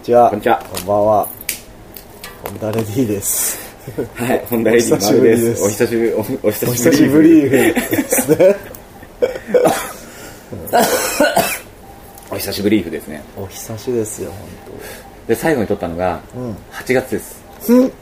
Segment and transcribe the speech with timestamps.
[0.00, 0.30] にちは。
[0.30, 1.28] こんにちはこんばんは。
[2.42, 3.58] ホンダレディです。
[4.14, 5.62] はい、ホンダレディマルです。
[5.62, 7.74] おお久しぶり、おおお久久しぶりで
[8.08, 8.56] すね。
[12.30, 13.22] お久しぶりですね。
[13.36, 14.32] お久しですよ、
[15.28, 17.42] で、最後に撮ったのが、うん8月です。
[17.68, 17.92] 本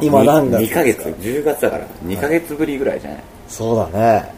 [0.00, 0.06] 当。
[0.06, 3.22] 今何月2ヶ月、10月だから、2ヶ月ぶりぐらいじゃない？
[3.48, 4.34] そうだね。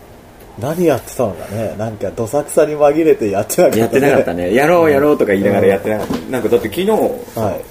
[0.58, 1.74] 何やってたのかね。
[1.76, 3.80] なんか、どさくさに紛れてやってなかったね。
[3.80, 4.54] やってなかったね。
[4.54, 6.16] やろうやろうとか言いながらやってなかった。
[6.30, 7.64] なんかだって昨日、はい。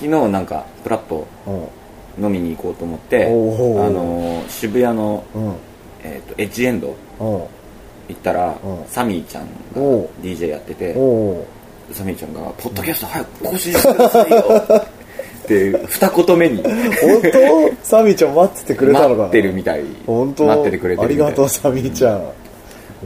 [0.00, 2.24] 昨日なんか、プラッとうん。
[2.24, 5.54] 飲みに行こうと思って、あのー、渋谷の、うん。
[6.02, 7.56] えっと、エッジエンドうん。
[8.08, 9.80] 行ったらうん、サミーちゃんが
[10.22, 10.92] DJ やってて、
[11.92, 14.86] サミーちゃんが、ポッドキャスト早く更新してくださいよ
[15.46, 16.72] って、二言目に本
[17.80, 17.84] 当？
[17.84, 19.22] サミーちゃん待っててくれたのかな？
[19.28, 19.84] 待ってるみたい。
[20.04, 20.46] 本当？
[20.46, 21.08] 待っててくれてる。
[21.08, 22.22] ありがとう、サミーちゃん。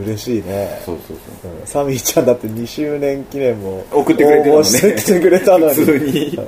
[0.03, 0.81] 嬉しいね。
[0.85, 1.53] そうそうそう。
[1.53, 6.47] うんサミーちゃんだって2周年記念も送ってくれてたのねしてきてくれたのに普通にうん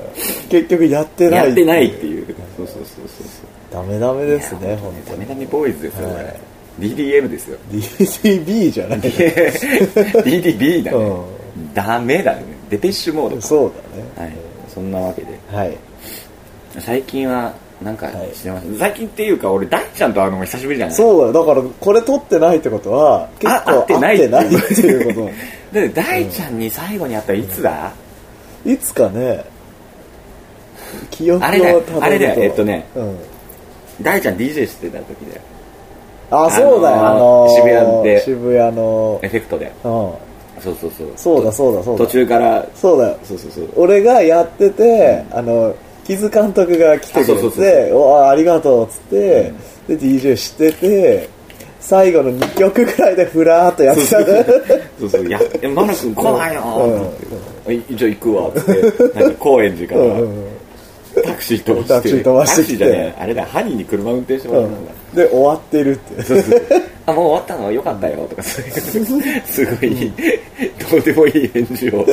[0.49, 2.37] 結局やってないやってないっていう。
[2.57, 3.27] そうそうそうそう。
[3.73, 6.41] ダメダメですね本当にダメダメボーイズですよ、こはいれ。
[6.79, 7.59] DDM ですよ。
[7.71, 10.99] DDB じゃない DDB だね。
[10.99, 11.25] う
[11.75, 12.45] ダメだね。
[12.71, 13.43] デペッシュモードか。
[13.43, 13.73] そう
[14.19, 14.37] だねはい。
[14.73, 15.39] そんなわけで。
[15.53, 15.77] はい。
[16.81, 18.35] 最近は、なんかはい。
[18.35, 18.79] してます？
[18.79, 20.97] 最近っていうか、俺、大ちゃんと会うのも久しぶりじゃない？
[20.97, 21.47] そうだよ。
[21.47, 25.31] だからこれ撮ってないってことは結構あ会ってない会ってないっていうこと。
[25.81, 27.93] で、大ちゃんに最後に会ったらいつだ、
[28.65, 29.45] いつかね。
[31.11, 31.81] 記憶をあれだよ。
[31.81, 32.43] たどるとあれだよ。
[32.43, 32.87] えっとね。
[32.95, 33.17] うん
[34.01, 35.43] 大ちゃん DJ してた時だよ。
[36.31, 36.97] あそうだよ。
[36.97, 38.21] ああのー渋谷で。
[38.23, 39.21] 渋谷の。
[39.23, 39.71] エフェクトで。
[39.85, 40.11] うん
[40.63, 41.09] そうそうそう。
[41.17, 42.05] そうだそうだそうだ。
[42.05, 43.19] 途中から、そうだよ。
[43.25, 43.69] そうそうそう。
[43.77, 45.75] 俺がやってて、あの
[46.05, 49.53] 木津監督が来てくれて「おあありがとう」っつって、
[49.89, 51.29] で DJ してて
[51.81, 54.45] 最後の2曲くらいでふらーっとやってたね
[54.99, 56.63] そうそう、や、えマナ君来ないよ
[57.67, 57.97] うん。
[57.97, 60.45] じゃあ行くわって、なんか高円寺かうんうらん
[61.25, 64.93] タクシー飛ばして、タクシー飛ばしてあれだ、ハニーに車運転してもらったんだ。
[65.15, 66.23] で終わってるって。
[66.23, 66.63] そうそう
[67.07, 70.13] あ、もう終わったのよかったよとか、そういう、すごい、
[70.91, 72.07] どうでもいい返事を、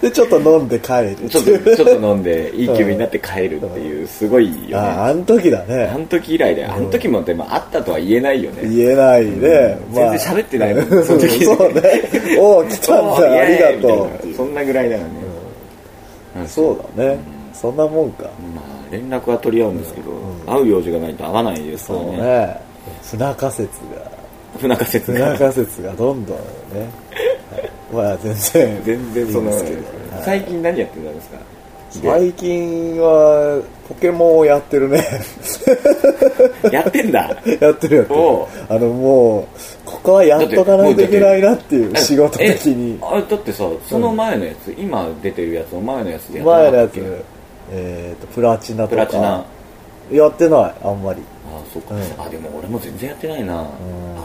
[0.00, 4.74] でちょっと飲んで帰るちょっと、ちょっと飲んで、いい気分になって帰るっていう、すごいよね。
[4.76, 8.62] ああん時だあねの時以来で、あの時もでも会ったとは言えないよね。
[8.66, 11.82] 言えないね、全然喋ってないもん、その時そうね。
[12.38, 13.14] おお来たんだ。
[13.42, 14.34] ありがとう。
[14.34, 15.08] そんなぐらいだよね。
[16.40, 16.48] うん。
[16.48, 17.18] そうだね、
[17.60, 18.24] そんなもんか。
[18.54, 20.10] まあ、連絡は取り合うんですけど、
[20.46, 22.16] 会う用事がないと会わないですからね。
[22.16, 22.60] ね。
[23.02, 24.10] 不仲説が。
[24.58, 25.32] 不仲説不が。
[25.32, 26.42] 仲説がどんどんね、
[27.52, 27.70] はい。
[27.92, 28.82] まあ全然。
[28.84, 29.76] 全然そんですけど、
[30.16, 30.24] はい。
[30.24, 31.38] 最近何やってたんですか？
[31.90, 35.04] 最近はポケモンをやってるね。
[36.70, 37.22] やってんだ。
[37.28, 38.06] やってるやってる。
[38.68, 39.44] あのもう
[39.84, 42.92] ここはやっとかないといけないなっていう仕事的に。
[43.02, 47.24] えあれだってさ、その前のやつ、今出てるやつの前のやつでやってな前のやつ
[47.70, 48.90] えっ、とプラチナとか。
[48.90, 49.44] プラチナ。
[50.10, 51.22] やってないあんまり。
[51.46, 52.26] あそっか、うん。
[52.26, 53.66] あでも俺も全然やってないな、ん。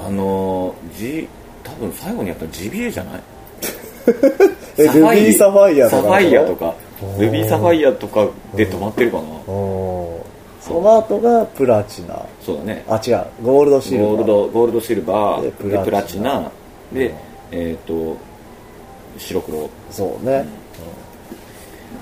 [0.05, 1.27] あのジ
[1.63, 3.21] 多分最後にやったのジビエじゃない？
[4.77, 6.73] えルビーサファイアとかサファイアとか。
[7.19, 12.19] ルビーサファイアとかで止まってるかな、おーその後がプラチナ。
[12.41, 12.83] そうだね。
[12.87, 13.25] あ違う。
[13.43, 14.07] ゴールドシルバー。
[14.09, 15.41] ゴールドゴールドシルバー。
[15.43, 16.31] ででプラチナ。
[16.31, 16.43] チ
[16.95, 16.99] ナ。
[16.99, 17.13] で、
[17.51, 18.17] えっ、と
[19.19, 19.69] 白黒。
[19.91, 20.45] そうね、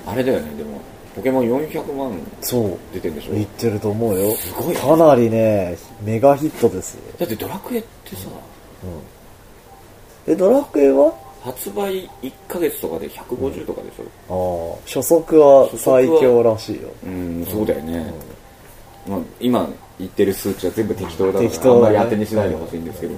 [0.06, 0.78] あれだよねでも
[1.14, 2.78] ポケモン400万そう。
[2.92, 3.34] 出てるんでしょ？
[3.34, 4.32] 言ってると思うよ。
[4.32, 4.74] すごい。
[4.74, 6.94] ねかなりねメガヒットです。
[6.94, 8.28] よ、だってドラクエってさ
[10.26, 11.12] えドラクエは？
[11.44, 16.88] 発売1ヶ月とかで150とかでしょ、ああ初速は最強らしいよ。
[17.04, 18.10] うん、そうだよね、
[19.06, 21.98] まあ、今言ってる数値は全部適当だから適当だね。
[21.98, 23.14] あんまり当てにしないでほしいんですけど、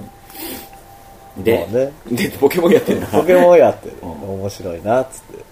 [1.37, 1.93] で、まあね。
[2.11, 3.07] でポケモンやってんだ。
[3.07, 4.09] ポケモンやってる、うん。
[4.41, 5.45] 面白いなっつって。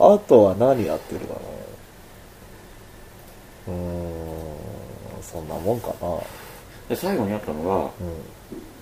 [0.00, 1.40] あとは何やってるかな？
[3.68, 6.18] うーんそんなもんかな。
[6.88, 7.92] で最後にやったの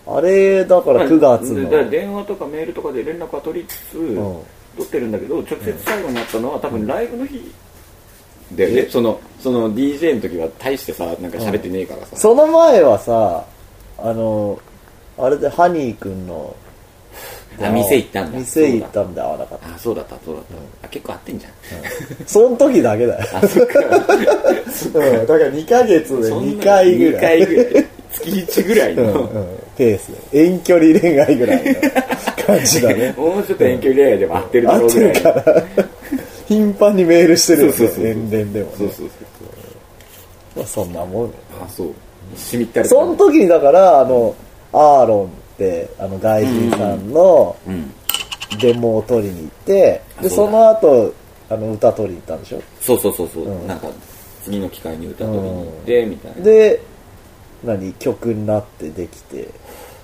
[0.06, 4.14] が、あれだから9月の、電話とかメールとかで連絡は取りつつ、ん。
[4.76, 7.52] 取ってるんだけど直接最後にやったのは多分ライブの日。
[8.54, 13.44] だよね、そのその DJ の時は大してさなんか喋ってねえからさ、その前はさ
[13.98, 14.58] あの
[15.16, 16.54] あれでハニーくんの
[17.60, 18.38] あ店行ったんだ。
[18.38, 19.74] 店行ったんで会わなかった。
[19.74, 21.52] あそうだったそうだった、あ結構合ってんじゃん、
[22.26, 23.28] その時だけだよ。
[23.34, 23.80] あそっか。
[23.82, 27.40] うん、だから2ヶ月でそんな2回ぐらい。
[27.40, 27.86] 2回ぐらい。
[28.12, 29.46] 月1ぐらいの、うんうん、
[29.76, 30.44] ペースで。
[30.44, 31.74] 遠距離恋愛ぐらいの
[32.46, 33.14] 感じだね。
[33.18, 35.64] もうちょっと遠距離恋愛でも合ってるだろうぐらいるから。
[36.46, 38.66] 頻繁にメールしてるよねそうそうそう遠恋でもね。
[38.76, 39.08] そうそうそう
[40.54, 41.30] まあ、そんなもんよ。
[41.62, 41.88] あそう。
[42.36, 44.34] しみったりその時にだからあの
[44.72, 45.41] アーロンって
[45.98, 47.92] あの外人さんの、うん。
[48.60, 51.14] デモを取りに行ってでその後
[51.48, 52.62] あの歌取りに行ったんでしょ？
[52.82, 53.66] そうそうそうそう、うん。
[53.66, 53.88] なんか
[54.44, 56.80] 次の機会に歌取りに行って、みたいな、で
[57.64, 57.94] 何？
[57.94, 59.48] 曲になってできて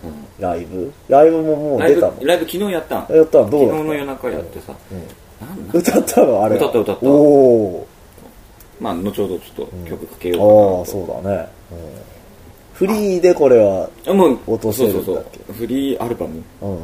[0.03, 0.43] うん。
[0.43, 0.91] ライブ？
[1.11, 2.25] ライブももうライブ出たの？
[2.25, 3.15] ライブ昨日やったん？
[3.15, 3.51] やったの？
[3.51, 4.75] どう昨日の夜中やってさ、
[5.43, 6.43] なん歌ったの？
[6.43, 6.57] あれ？
[6.57, 7.07] 歌った歌った。
[7.07, 7.87] おお
[8.81, 11.79] まあ後ほどちょっと曲かけようああかなと、そうだね、うん
[12.79, 15.05] フリーでこれは落とせるんだっけ？
[15.05, 16.79] そうそうそうフリーアルバムうんうん。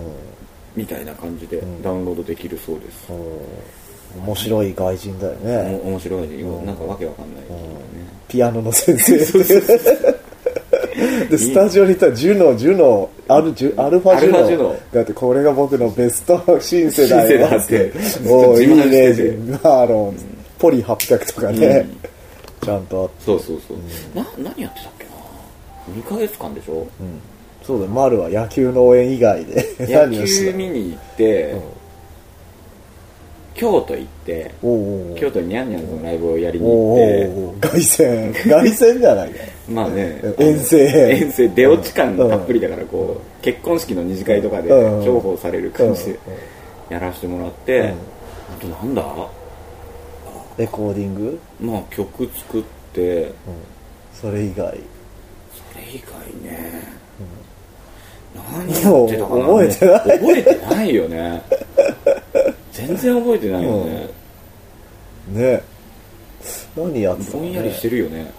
[0.74, 1.82] みたいな感じでん。
[1.82, 4.24] ダウンロードできるそうです、うん。
[4.24, 7.46] 面白い外人だよね、お面白いね、なんかわけわかんない、ね。
[8.28, 9.16] ピアノの先生。
[11.28, 17.92] でスタジオにいたらジュノジュノアルジュアルファジュノだってこれが僕のベストシンセだよって。
[18.62, 19.32] いいねて。
[19.62, 20.16] マーロン
[20.58, 21.88] ポリ800とかね、
[22.62, 23.14] ちゃんとあって。
[23.26, 23.78] そうそうそう、
[24.16, 25.03] な何やってたっけ？
[25.03, 25.03] な
[25.90, 26.86] 2ヶ月間でしょ、
[27.62, 29.64] そうだよ丸は野球の応援以外で。
[29.80, 31.54] 野球見に行って、
[33.54, 37.68] 京都行って京都にニャンニャンズのライブをやりに行って。
[37.68, 38.32] 凱旋。
[38.50, 39.36] 凱旋じゃないか。
[39.68, 40.20] まあね。
[40.38, 40.84] 遠征。
[41.20, 41.48] 遠征。
[41.48, 45.02] 出落ち感たっぷりだからこう結婚式の二次会とかでうん。
[45.02, 46.18] 重宝される感じで
[46.90, 47.86] やらせてもらって、うん。
[47.88, 47.92] あ
[48.60, 49.04] となんだ？
[50.58, 53.30] レコーディング、まあ曲作って。
[54.20, 54.78] それ以外
[55.94, 56.82] 以外ね、
[58.34, 60.00] 何やってたかな覚えてない。
[60.18, 61.42] 覚えてないよね。
[62.72, 64.10] 全然覚えてないよね、
[65.28, 65.62] ね。
[66.76, 68.32] 何やってたのぼんやりしてるよね、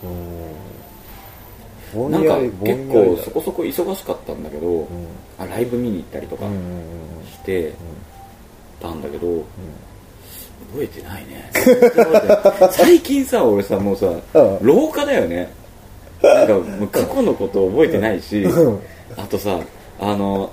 [1.95, 2.11] うん。
[2.11, 4.85] なんか結構そこそこ忙しかったんだけど、
[5.39, 7.73] あライブ見に行ったりとかうんうんして
[8.81, 9.45] たんだけど、
[10.73, 11.49] 覚えてないね。
[11.53, 12.73] 全然覚えてない。
[12.73, 14.65] 最近さ俺さもうさ、 うん。
[14.65, 15.49] 廊下だよね
[16.21, 18.79] なんかもう過去のこと覚えてないし、うん。
[19.17, 19.59] あとさ
[19.99, 20.51] あの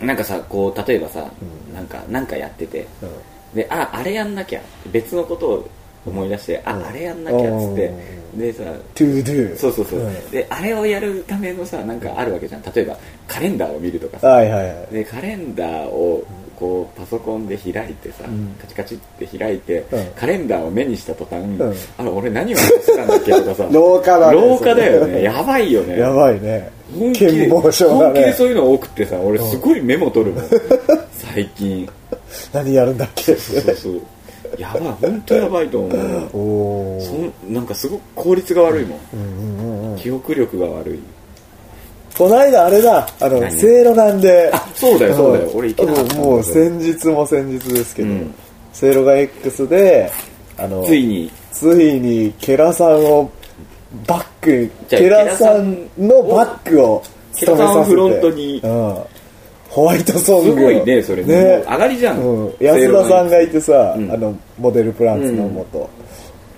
[0.00, 1.30] なんかさこう例えばさ、
[1.72, 3.10] なんかなんかやっててうん。
[3.54, 5.70] でああれやんなきゃ別のことを
[6.06, 7.92] 思い出して、ああれやんなきゃっつって
[8.36, 8.64] でさ
[8.94, 9.84] to do そうそう。
[9.86, 10.30] そう、ん。
[10.30, 12.62] であれをやるためのさなんかあるわけじゃん。
[12.62, 12.96] 例えば
[13.28, 14.28] カレンダーを見るとかさ。
[14.28, 14.94] はいはいはい。
[14.94, 16.26] でカレンダーを
[16.64, 18.56] こうパソコンで開いてさ、ん。
[18.60, 20.06] カチカチって開いて、うん。
[20.16, 21.60] カレンダーを目にした途端、ん。
[21.98, 25.22] あれ俺何を話したんだっけとかさ 老化だね老化だよね。
[25.22, 25.98] やばいよね。
[25.98, 26.70] やばいね。
[26.98, 30.44] 本気で本気でねそういうの多くってさ俺すごいメモ取るもん、
[31.12, 31.86] 最近。
[32.52, 33.34] 何やるんだっけ？
[33.36, 34.00] そうそうそう。
[34.58, 36.28] やばい本当やばいと思う。
[36.32, 37.12] おおそ
[37.50, 39.98] んなんかすごく効率が悪いもん、うんうんうん。
[39.98, 40.98] 記憶力が悪い
[42.16, 43.50] この間あれだあの何？
[43.58, 44.50] せいろなんで。
[44.52, 45.32] あそうだよそう。
[45.36, 45.50] だよ。
[45.54, 48.34] 俺行けたもう先日も先日ですけどうん。
[48.72, 50.10] せいろが X で
[50.56, 51.30] あのついに。
[51.50, 53.30] ついにケラさんを
[54.06, 57.02] バックケラさんのバックを
[57.32, 57.42] 務めさせて。
[57.42, 58.60] ケラさんをフロントに。
[58.62, 58.98] うん、
[59.68, 60.50] ホワイトソング。
[60.50, 62.18] をすごいねそれもう上がりじゃん。
[62.18, 64.12] うん、安田さんがいてさ、うん。
[64.12, 65.90] あのモデルプランツのもと、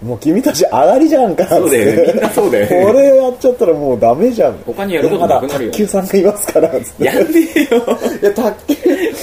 [0.02, 1.46] もう君たち上がりじゃんか。
[1.46, 2.12] そうだよね。
[2.12, 2.92] みんなそうだよね。
[2.92, 4.58] これやっちゃったらもうダメじゃん。
[4.66, 5.70] 他にやることなくなるよ。
[5.70, 6.68] まだ卓球さんがいますから。
[6.68, 7.98] やんねえよ。
[8.20, 8.76] いや卓球。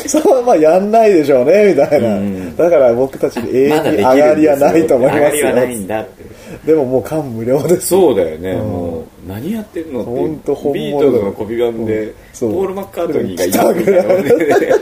[0.10, 2.56] さんはまあやんないでしょうねみたいな、うん。
[2.56, 5.26] だから僕たちに永ま遠に上がりはないと思いますよ。
[5.26, 6.24] 上がりはないんだって。
[6.66, 7.88] でももう感無量です。
[7.88, 12.16] そうだよね、もう何やってんのってほんと本物ビートルズのコピー版で、うん。
[12.34, 12.54] そう。
[12.54, 13.52] ポール・マッカートニーがい。
[13.52, 14.14] たいな。
[14.60, 14.74] ね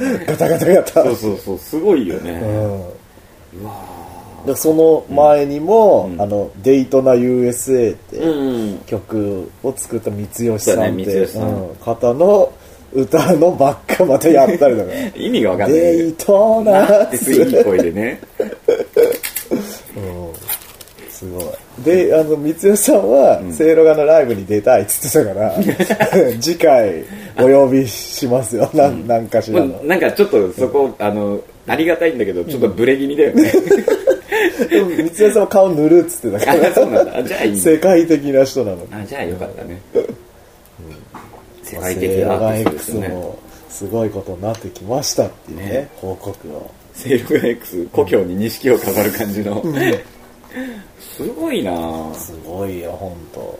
[0.26, 1.58] ガタガタガタそうそうそう。
[1.58, 3.62] すごいよね、うん。
[3.62, 3.99] うわ
[4.46, 6.20] でその前にも、うん。
[6.20, 8.78] あのデイトナ USA って、うん。
[8.86, 11.74] 曲を作った三吉さんって、うん。
[11.76, 12.52] 方の
[12.92, 14.92] 歌のバックまでやったりとか。
[15.16, 18.20] 意味がわかんないデイトナなんてすいい声でね。
[21.20, 21.44] すごい。
[21.84, 25.54] であの三吉さんは、せいろがのライブに出たいっつってたから
[26.40, 27.04] 次回
[27.38, 28.68] お呼びしますよ。
[28.72, 29.66] なんなんかしらの。
[29.66, 33.52] まあなんかちょっとそこ、あのありがたいんだけどちょっとブレ気味だよね、
[34.68, 37.16] でも三吉さんは顔塗るっつってたかあらそうなんだ。
[37.16, 37.58] あじゃあいい。
[37.58, 38.86] 世界的な人なの。
[38.92, 39.80] あじゃあよかったね、
[41.62, 43.08] 世界セ的アーティストですよね。
[43.08, 45.88] もすごいことになってきましたっていうねね。
[45.96, 46.70] 報告を。
[46.92, 49.64] セイロガ X 故郷に錦を飾る感じの、
[51.00, 53.58] すごいなぁすごいよ本当。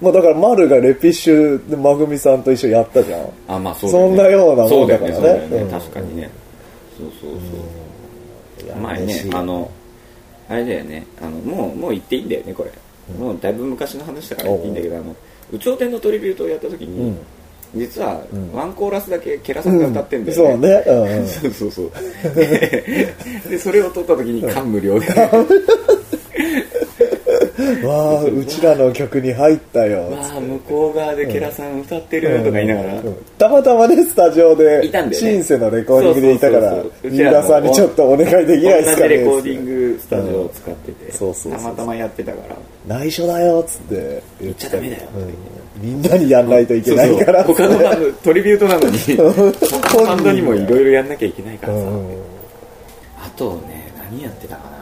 [0.00, 3.28] まあだから丸がレピッシュでまぐみさんと一緒にやったじゃん。
[3.48, 3.98] あまあそうね。
[3.98, 5.20] そんなようなもんだからね。
[5.20, 5.48] ね。
[5.48, 5.70] ね、うん。
[5.70, 6.30] 確かにね。
[6.96, 7.30] そうそう
[8.60, 9.70] そう、いや前ねあの
[10.48, 11.06] あれだよね。
[11.20, 12.70] あのもうもう言っていいんだよねこれ、
[13.18, 15.16] もうだいぶ昔の話だから言っていいんだけどあの
[15.52, 17.18] 有頂天のトリビュートをやった時に、うん。
[17.74, 18.22] 実は
[18.52, 21.26] ワンコーラスだけケラさんが歌ってんだよそうね、う んうん。
[21.26, 21.90] そうそうそう。
[22.34, 23.14] で
[23.48, 25.06] でそれを撮った時に感無量で
[27.84, 30.10] わあうちらの曲に入ったよ。
[30.10, 33.16] わあ向こう側でケラさん歌ってるとか言いながら、うん。
[33.38, 35.32] たまたまねスタジオでいたんだよね。
[35.32, 39.08] シンセのレコーディングでいたから三浦さんにちょっとお願いできないです同かね。
[39.08, 41.62] じレコーディングスタジオを使ってて、そうそうそうそう。
[41.62, 42.56] たまたまやってたから。
[42.86, 44.22] 内緒だよっつって。
[44.40, 45.08] 言っちゃダメだよ。
[45.16, 45.34] うん。
[45.82, 47.44] みんなにやんないといけないから。
[47.44, 50.06] そうそう他のバンドトリビュートなの に。
[50.06, 52.06] バンドにもいろいろやんなきゃいけないからさ、うん。
[53.24, 54.81] あとね何やってたかな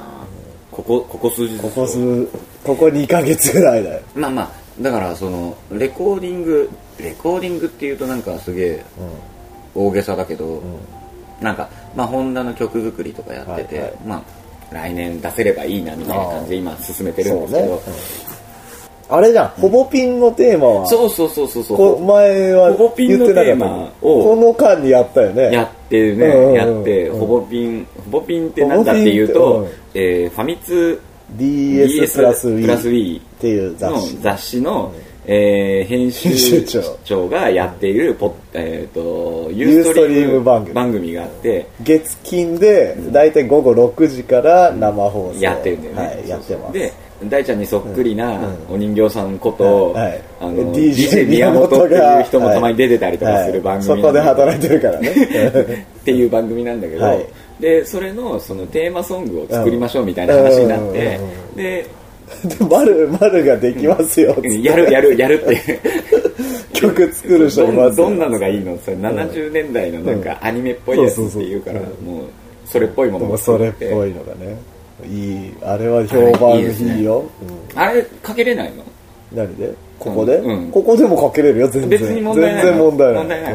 [0.82, 2.26] ここここ数日ここ数
[2.64, 4.02] ここ2ヶ月ぐらいだよ。
[4.14, 8.84] まあまあだからそのレコーディングレコーディングっていうとなんかすげえ
[9.74, 10.62] 大げさだけど、
[11.40, 13.96] なんかまあホンダの曲作りとかやってて、はいはい。
[14.06, 14.22] まあ
[14.74, 17.82] 来年出せればいいなみたいな感じで今進めてるんですけどね
[19.10, 19.48] あれじゃん。
[19.48, 21.76] ほぼピンのテーマはそうそうそうそうそう。
[21.76, 25.52] こ前はほぼピンの言ってたテーマをこの間にやったよね。
[25.52, 31.00] やってね、うんうんうんやってほぼピンほぼピンってなんだっていうと、ほぼピンってえーファミ通
[31.36, 34.92] DS プラス DS プラス Wii Wii っていう雑の誌雑誌の、
[35.26, 37.28] えー編集長長。
[37.28, 40.68] がやっているポッ、えー、とユユーストリーム番組。
[40.68, 45.40] ム番組があって月金で大体午後6時から生放送。
[45.40, 46.72] やってるんだよね、はいやってます。
[46.72, 46.92] で
[47.24, 48.74] 大ちゃんにそっくりなうん。
[48.74, 50.22] お人形さんこと、はいはい。
[50.40, 54.00] あの DJ 宮本っていう人もたまに出てたりとかする番組はい。
[54.02, 55.10] そこで働いてるからね。
[56.00, 57.26] っていう番組なんだけど、はい。
[57.60, 61.18] でそれのそのテーマソングを作りましょうみたいな話になって
[61.52, 61.86] うんで
[62.44, 64.34] で 丸丸ができますよ。
[64.62, 65.80] やるやるやるって。
[66.72, 68.06] 曲作る人いますよ。
[68.06, 68.78] どんなのがいいの？
[68.84, 71.88] それ70年代のなんかアニメっぽいやつっていうからもう
[72.66, 74.56] それっぽいものもそれっぽいのがね
[75.06, 77.24] いいあれは評判いいよ。
[77.74, 78.82] あれかけれないの？
[78.82, 78.90] うん
[79.32, 79.72] 何で？
[79.98, 80.36] ここで？
[80.38, 80.70] うん。
[80.70, 81.90] ここでもかけれるよ全然。
[81.90, 83.54] 別に問題ない全然問題ない。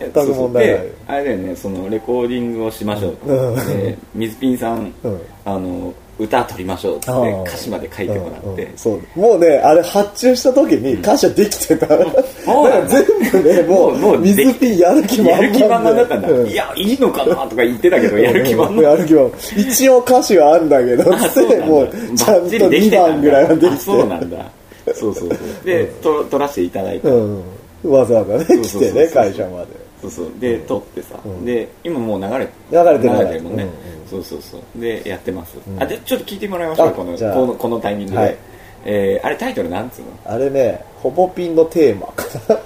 [0.00, 0.82] 全く問題ない。
[0.82, 3.26] であれだよねそのレコーディングをしましょうと。
[3.26, 3.56] うん。
[3.66, 5.20] で水ピンさんうん。
[5.44, 8.64] あの歌取りましょうっつって歌詞まで書いてもらって。
[8.64, 8.78] うんうん。
[8.78, 9.18] そう。
[9.18, 16.46] もうねあれ発注した時に歌詞はできてた、だから全部ねもうもう水ピンやる気満々やる気満々だったんだ、うん。
[16.46, 18.82] いやいいのかなとか言ってたけどやる気満々。
[18.82, 19.36] やる気満々。
[19.56, 23.68] 一応歌詞はあんだけどってもうちゃんと2番ぐらいはできて。
[23.68, 24.50] あそうなんだ。
[24.94, 25.38] そうそうそう。
[25.64, 27.42] で、と撮らせていただいて、うん、
[27.84, 29.88] わざわざね来てね会社まで。
[30.00, 30.32] そうそう。
[30.38, 33.66] で撮ってさ、で今もう流れ流れてるるもんね、
[34.08, 34.80] そうそうそう。
[34.80, 38.36] でやってます、あでちょっと聞いてもらいましょうあこのこのこのタイミングで、はい。
[38.84, 40.08] えーあれタイトルなんつうの？
[40.24, 42.24] あれねほぼピンのテーマか
[42.54, 42.60] な。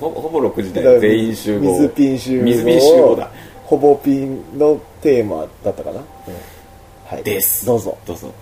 [0.00, 1.72] ほほぼ6時だよ全員集合。
[1.74, 3.30] 水ピン集合水ピン集合だ。
[3.64, 6.04] ほぼピンのテーマだったかな、うん。
[7.06, 7.22] はい。
[7.24, 7.66] です。
[7.66, 7.98] どうぞ。
[8.06, 8.32] どうぞ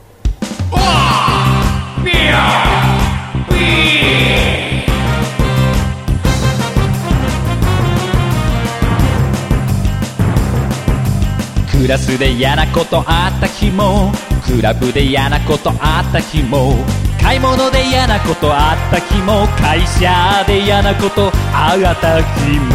[11.87, 14.11] クラスで嫌なことあった日も
[14.45, 16.75] クラブで嫌なことあった日も
[17.23, 22.59] 買い物で嫌なことあった日も会社で嫌なことあった日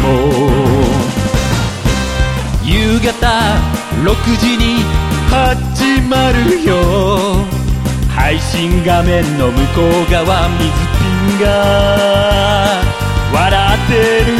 [2.64, 3.60] 夕方
[4.02, 4.82] 6時に
[5.28, 7.44] 始まるよ。
[8.08, 11.04] 配信画面の向こう側水ピ
[11.36, 12.80] ンが
[13.30, 13.92] 笑って
[14.24, 14.32] る。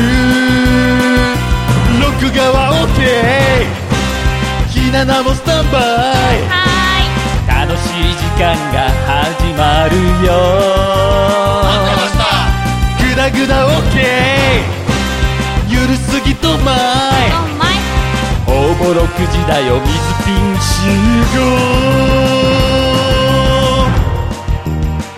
[2.00, 3.82] 録画は OK
[4.93, 5.83] ひななもスタンバイ。
[7.49, 9.97] 楽しい時間が始まる
[10.27, 10.29] よ。
[13.01, 13.97] グダグダ OK
[15.67, 16.77] ゆるすぎとまい。
[18.45, 19.89] ほぼ6時だよ水
[20.27, 20.77] ピン集
[21.39, 21.41] 合。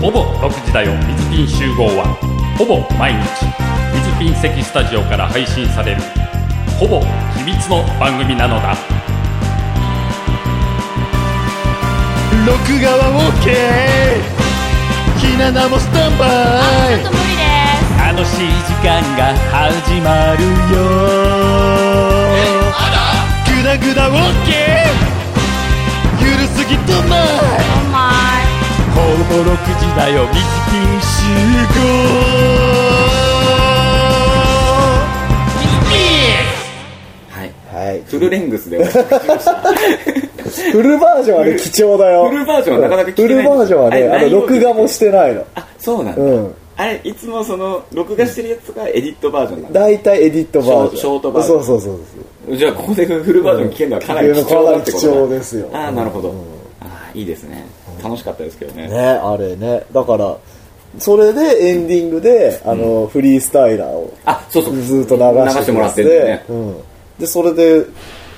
[0.01, 2.15] ほぼ6時だよ水ピン集合は
[2.57, 3.27] ほぼ毎日
[3.93, 6.03] 水ピン席スタジオから配信される
[6.79, 7.01] ほぼ
[7.37, 8.77] 秘密の番組なのだ
[12.47, 13.09] 録画は
[13.41, 13.57] OK
[15.19, 16.27] ひななもスタンバ
[16.93, 17.01] イ。
[17.01, 20.77] ちょっと無理です楽しい時間が始まるよ。
[23.49, 24.21] グダグダ OK
[26.21, 27.33] ゆるすぎとない。
[27.81, 28.05] お前
[28.93, 30.37] ほぼ6時だよ集
[37.31, 37.49] はい。
[37.73, 38.03] はい。
[38.03, 42.29] フルレングスでお送りしましたフルバージョンはね貴重だよ。
[42.29, 45.47] フルバージョンはなかなか聞けないフルバージョンはねあの録画もしてないの。
[45.55, 46.55] あそうなんだ、うん。
[46.77, 49.81] あれいつもその録画してるやつがエディットバージョンなんだ。
[49.81, 50.97] 大体エディットバージョン。
[50.99, 51.65] ショートバージョン。
[51.65, 51.99] そうそう
[52.47, 55.13] そうじゃあここでフルバージョン聞けるのはかなり貴重だってことだ。
[55.13, 55.71] 貴重ですよ。
[55.73, 56.39] ああなるほど、うん
[56.81, 57.65] ああいいですね。
[58.03, 58.89] 楽しかったですけどね。
[58.89, 59.85] ねあれね。
[59.93, 60.37] だから
[60.99, 64.77] それでエンディングであの、フリースタイラーをあそうそう。
[64.77, 66.45] ずっと流してもらってね。
[66.49, 66.77] うん、
[67.19, 67.85] でそれで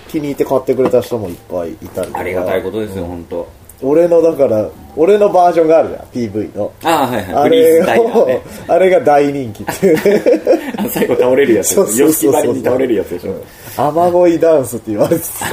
[0.08, 2.18] 気に入って買ってくれた人もいっぱいいたりとか。
[2.20, 3.46] ありがたいことですよ、本当。
[3.82, 6.72] 俺のだから俺のバージョンがあるじゃん PV の。
[6.82, 7.34] ああはいはい。
[7.34, 10.22] あれをね あれが大人気っていう。
[10.90, 13.32] 最後倒れるやつそうそうそに倒れるやつでしょ。
[13.76, 15.44] 雨乞いダンスって言われてさ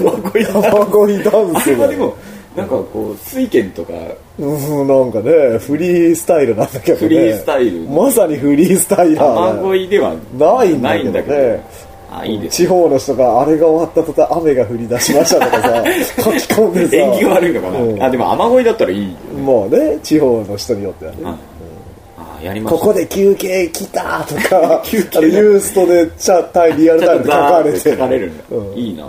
[0.00, 0.66] 雨乞いダンス。
[0.66, 1.76] 雨乞いダンあスが。
[1.76, 2.14] れはでも
[2.56, 3.92] なんかこう水拳とか。
[4.40, 4.44] う
[4.84, 7.00] んなんかねフリースタイルなんだけどね。
[7.00, 7.80] フリースタイル。
[7.82, 10.78] まさにフリースタイラー雨乞いではないんだけどね。
[10.82, 11.60] ないんだけど
[12.10, 15.84] あいいです地方の人があれが終わった途端雨が降り出しましたとかさ
[16.16, 16.96] 書き込んでさ。
[16.96, 18.02] 縁起が悪いのかな、うん。
[18.02, 21.18] あでも雨乞いだったらいいよもうね地方の人によってはね。
[21.24, 21.36] あ
[22.40, 25.18] あやりましたここで休憩来たとか 休憩。
[25.18, 27.78] あのユーストでチャタイリアルちタイムで書かれて。
[27.90, 28.74] 書かれるんだ、うん。
[28.74, 29.06] いいな、あ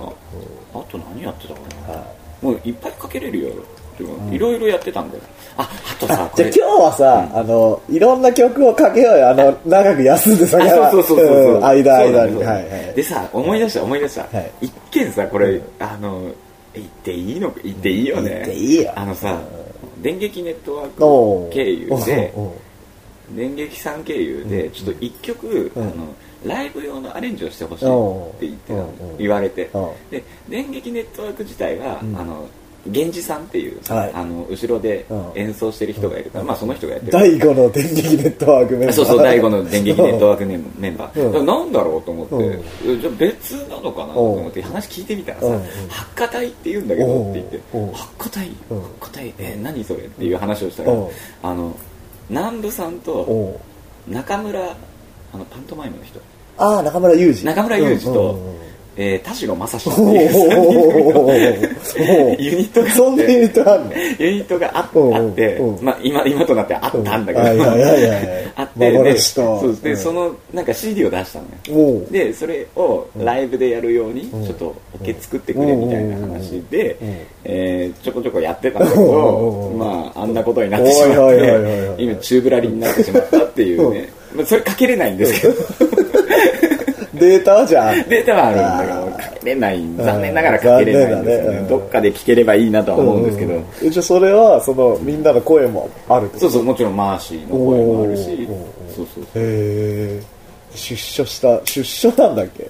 [0.92, 2.04] と何やってたかな、
[2.42, 3.50] もういっぱい書けれるよ。
[4.32, 5.24] いろいろやってたんだよ
[5.60, 9.30] ああとさじゃあ今日はさ、あのいろんな曲をかけようよ。
[9.30, 11.28] あの長く休んでさあそうそうそうそう。
[11.28, 12.96] そう、ん間間に、はいはい。
[12.96, 14.52] でさ思い出した思い出した、はい。
[14.62, 16.22] 一見さこれあの
[16.74, 18.30] 言っていいの言っていいよね。
[18.30, 18.92] 言っていいよ。
[18.96, 19.38] あのさ
[20.02, 22.34] 電撃ネットワーク経由で
[23.36, 25.84] 電撃さん経由でちょっと一曲、うん。
[25.84, 25.92] あの
[26.46, 29.70] ライブ用のアレンジをしてほしいって言って言われて。
[29.74, 29.78] う。
[29.78, 32.18] んで電撃ネットワーク自体は、うん。
[32.18, 32.48] あの
[32.92, 34.12] 源氏さんっていう、はい。
[34.14, 35.32] あの後ろでうん。
[35.36, 37.12] 演奏してる人がいるから、まあその人がやってる。
[37.12, 38.92] 第5の電撃ネットワークメンバー。
[38.96, 41.46] そうそう第5の電撃ネットワークメンバー、うん。
[41.46, 45.54] なんだろうと思って、うじゃあ別なのかなと思って話聞いてみたらさ、うん。
[45.54, 45.62] うん。
[45.90, 47.84] 発火体って言うんだけどって言って、うん。
[47.84, 47.94] うん。
[47.94, 48.82] 発火体、うん。
[48.82, 51.08] 発火体えー何それっていう話をしたら、うん。
[51.44, 51.76] あの
[52.30, 53.60] 南部さんと
[54.08, 54.76] 中村
[55.34, 56.20] あのパントマイムの人。
[56.58, 57.46] ああ中村裕二。
[57.46, 58.69] 中村裕二と、うんうんうん
[59.02, 60.30] えー田代正史っていう。
[60.30, 61.32] 3人おうおうおうおう
[62.38, 62.98] ユニットがあって。
[62.98, 63.96] そんなユニットあんの？
[64.20, 67.46] ユニットがあって、うんまあ、今今となってあったんだけど、
[68.58, 69.98] あってでそうで、うん。
[69.98, 71.40] そのなんか CD を出した
[71.72, 72.02] のよ。
[72.12, 74.46] でそれをライブでやるようにうん。
[74.46, 77.16] ちょっとオケ作ってくれみたいな話でうん。
[77.46, 84.10] えーちょこちょこやってたんだけ うんどまああんなことになってしまって今宙ぶらりんになってしまったっていうね。
[84.36, 85.54] まあそれかけれないんですけど
[87.20, 89.82] データはじゃあデータはあるんだけどかけれない。
[89.98, 91.58] 残念ながらかけれないんですよね。
[91.58, 91.64] うん。
[91.64, 93.54] ねどっかで聞ければいいなとは思うんですけど。
[93.54, 93.92] うん。
[93.92, 98.48] じゃあそれはそのみんなの声もあるそうそうもちろんマーシーの声もあるし。
[98.50, 98.96] おー。
[98.96, 99.24] そうそう。
[99.24, 100.24] へえ
[100.74, 102.70] 出所した出所なんだっけ？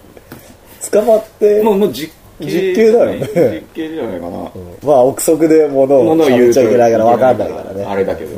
[0.92, 2.46] 捕まってもうもう実刑。
[2.46, 3.20] 実刑だよね。
[3.28, 4.38] 実刑じゃないかな。
[4.84, 7.84] まあ憶測で物を物を言っちゃいけないから分かんないからね。
[7.84, 8.32] あれだけど。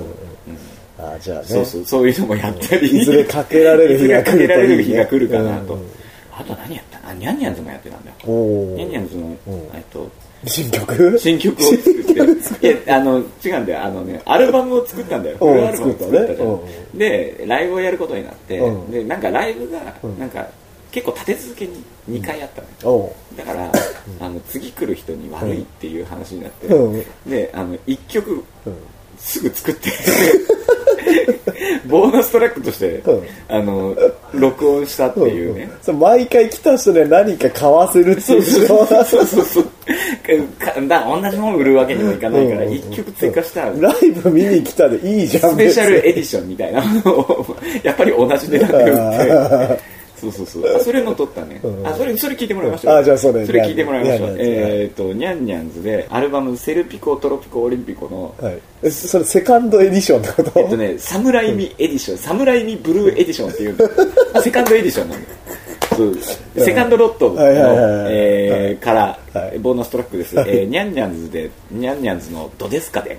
[0.98, 1.46] あじゃあね。
[1.46, 1.86] そうそう。
[1.86, 2.88] そういうのもやったり。
[2.88, 5.76] いずれかけられる日が来るかけられる日が来るかなと。
[5.76, 6.01] うん
[6.42, 7.10] あと何やった？
[7.10, 8.16] あニャンニャンズもやってたんだよ。
[8.26, 9.32] おニャンニおャンズのん
[9.74, 10.10] えっと
[10.46, 11.20] 新曲？
[11.20, 12.68] 新曲を作って。
[12.68, 13.84] いやあの違うんだよ。
[13.84, 15.38] あのねアルバムを作ったんだよ。
[15.38, 16.98] フうんルアルバムを作ったじゃん。
[16.98, 20.20] でライブをやることになってうんでなんかライブがん。
[20.20, 20.48] なんか
[20.92, 22.74] 結構立て続けに2回あったのよ。
[22.84, 23.72] おうだから、
[24.20, 27.06] あの次来る人に悪いっていう話になって、うん。
[27.30, 28.76] であの1曲うん
[29.22, 29.90] すぐ作って。
[31.88, 33.28] ボーナストラックとして、うん。
[33.50, 33.96] あの
[34.34, 38.44] 録音したっていうね、そう毎回来た人で何か買わせるっていう。
[38.44, 39.66] そうそうそうそう。
[40.60, 46.82] かだ同じもの売るわけにもいかないからうん1曲追加したらライブ見に来たでいいじゃんスペシャルエ別ディションみたいな。
[47.02, 49.82] のをやっぱり同じ値段で売って
[50.22, 50.76] そうそうそう。
[50.76, 51.88] あそれの撮ったね、うん。
[51.88, 58.60] あそれそれ聞いてもらいましょうあじゃあそれそれ聞いてもらいましょうえっ、とニャンニャンズでアルバム「セルピコトロピコオリンピコ」のにはい。
[58.84, 60.60] えそれ second edition ってこと？
[60.60, 63.78] えっとね、サムライミ edition、サムライブルー edition っていう、
[64.34, 65.36] あ second edition なんだよ。
[65.96, 66.18] そう
[66.64, 67.36] second lot の、
[68.80, 69.60] から、はい。
[69.60, 70.36] ボーナストラックです。
[70.40, 73.18] えーニャンニャンズで、ニャンニャンズのドデスカデン。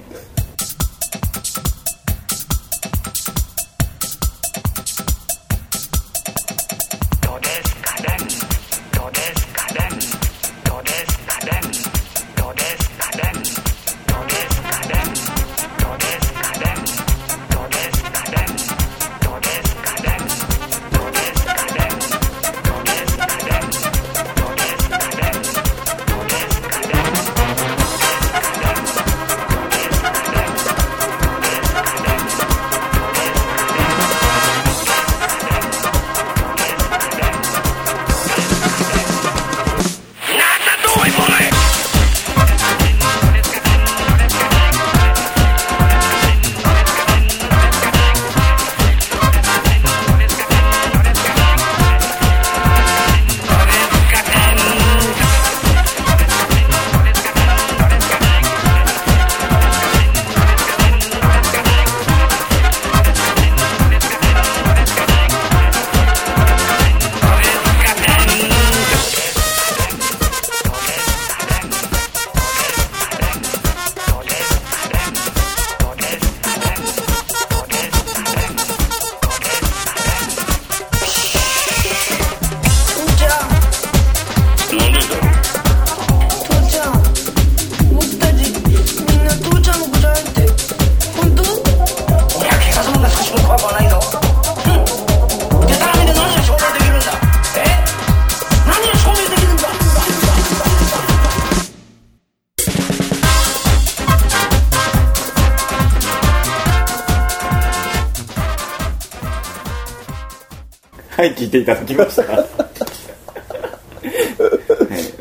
[111.17, 112.23] はい聞いていただきました。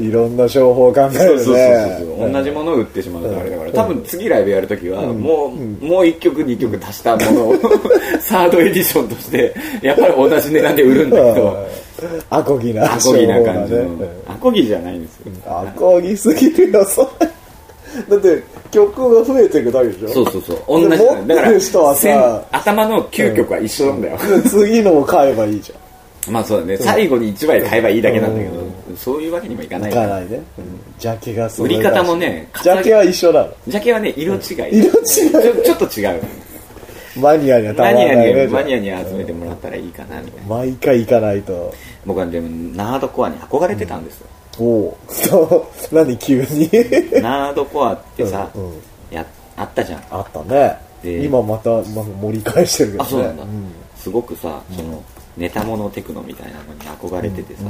[0.01, 0.11] い。
[0.11, 1.17] ろんな商法を考えるね。
[1.17, 1.55] そうそう
[2.17, 7.55] そう同じものを売ってしまうとあれだから多分次ライブやるときはもうもう1曲2曲足したものを
[8.21, 11.67] サードエディションとしてやっぱり同じ値段で売るんだけど。
[12.31, 13.87] アコギなアコギな感じの。
[14.27, 15.31] アコギじゃないんですよ。
[15.45, 17.27] アコギすぎるよそれ。
[18.09, 20.09] だって曲が増えていくだけでしょ。
[20.09, 20.57] そうそうそう。
[20.67, 25.80] 同じで持ってる人はさ線頭の9曲は一緒なんだよ、で次のを買えばいいじゃん
[26.29, 26.77] まあそうだね。
[26.77, 29.91] 最後に1枚買えばいいだけなんだけど、そういうわけにもいかない。
[29.91, 30.41] いかないね、
[30.99, 33.53] ジャケが売り方もねジャケは一緒なの。
[33.67, 34.39] ジャケはね色違い。
[34.41, 36.21] 色違いちょっと違う。
[37.19, 40.55] マニアにはたまらないねにマニアに集めてもらったらいいかなみたいな。
[40.55, 41.73] 毎回行かないと。
[42.05, 44.27] 僕はでもナードコアに憧れてたんですよ、
[44.59, 45.95] おおそう。
[45.95, 46.69] 何急に？
[47.21, 48.73] ナードコアってさ、うんうん。
[49.11, 49.25] や
[49.57, 50.03] あったじゃん。
[50.09, 50.77] あったね。
[51.03, 53.07] で今また、ま、盛り返してるけどね。
[53.07, 53.47] あそうなんだ、ん。
[53.95, 55.03] すごくさその
[55.37, 57.63] ネタモノテクノみたいなのに憧れててさ、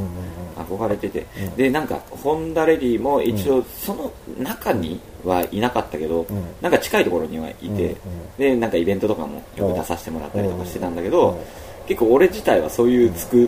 [0.58, 6.26] 憧れてて、でなんかホンダレディも一応その中にはいなかったけど、
[6.62, 7.96] なんか近いところにはいて、
[8.38, 11.40] でなんかイベントとかもよく出させてもらったりとかしてたんだけど、
[11.88, 13.48] 結構俺自体はそういう作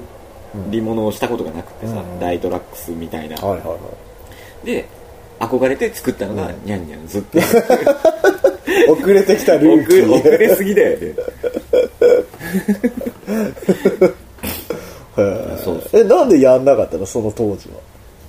[0.70, 3.76] り物をしたことがなくてさ、ダイトラックスみたいな、はいはいは
[4.64, 4.66] い。
[4.66, 4.88] で
[5.40, 7.40] 憧れて作ったのがニャンニャンずっと。
[8.90, 11.16] 遅れてきたルーキ遅れすぎだよね
[13.34, 13.54] へ
[15.64, 17.06] そうーえなんでやんなかったの？
[17.06, 17.76] その当時は。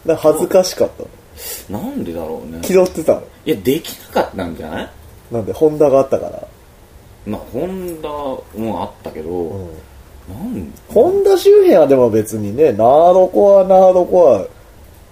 [0.05, 1.81] なんか恥ずかしかったの？
[1.81, 2.61] なんでだろうね。
[2.63, 3.23] 気取ってたの？
[3.47, 4.91] いやできなかったんじゃない？
[5.31, 5.53] なんで？
[5.53, 6.47] ホンダがあったから。
[7.27, 9.31] まあホンダもあったけど、
[10.29, 14.45] なんホンダ周辺はでも別にねナードコアナードコア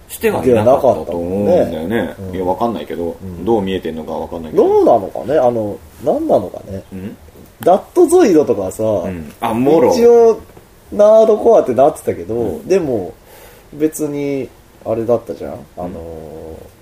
[0.07, 2.15] してはいなかったと思うんだよね。
[2.31, 4.67] いやわかんないけど、どう見えてんのかわかんないけど。
[4.67, 5.39] どうなのかね？
[5.39, 6.83] あの何なのかね？
[6.93, 7.17] うん、
[7.63, 10.41] ダットゾイドとかさ、うん、あもろ一応
[10.91, 13.13] ナードコアってなってたけど、でも
[13.73, 14.49] 別に
[14.85, 15.53] あれだったじゃん。
[15.77, 16.73] あのー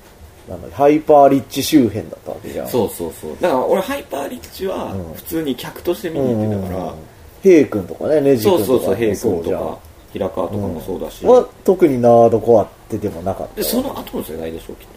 [0.49, 2.67] なんだハイパーリッチ周辺だったわけじゃん。
[2.67, 3.37] そうそうそう。
[3.39, 6.95] だから俺ハイパーリッチは普通に客として見に行ってたから、
[7.43, 9.79] ヘイ君とかねネジそう君とかそうそうヘイ君もじゃんとか
[10.11, 13.55] 平川とかもそうだし、は特にナードコアってでもなかった。
[13.55, 14.87] でその後の世代でしょきっ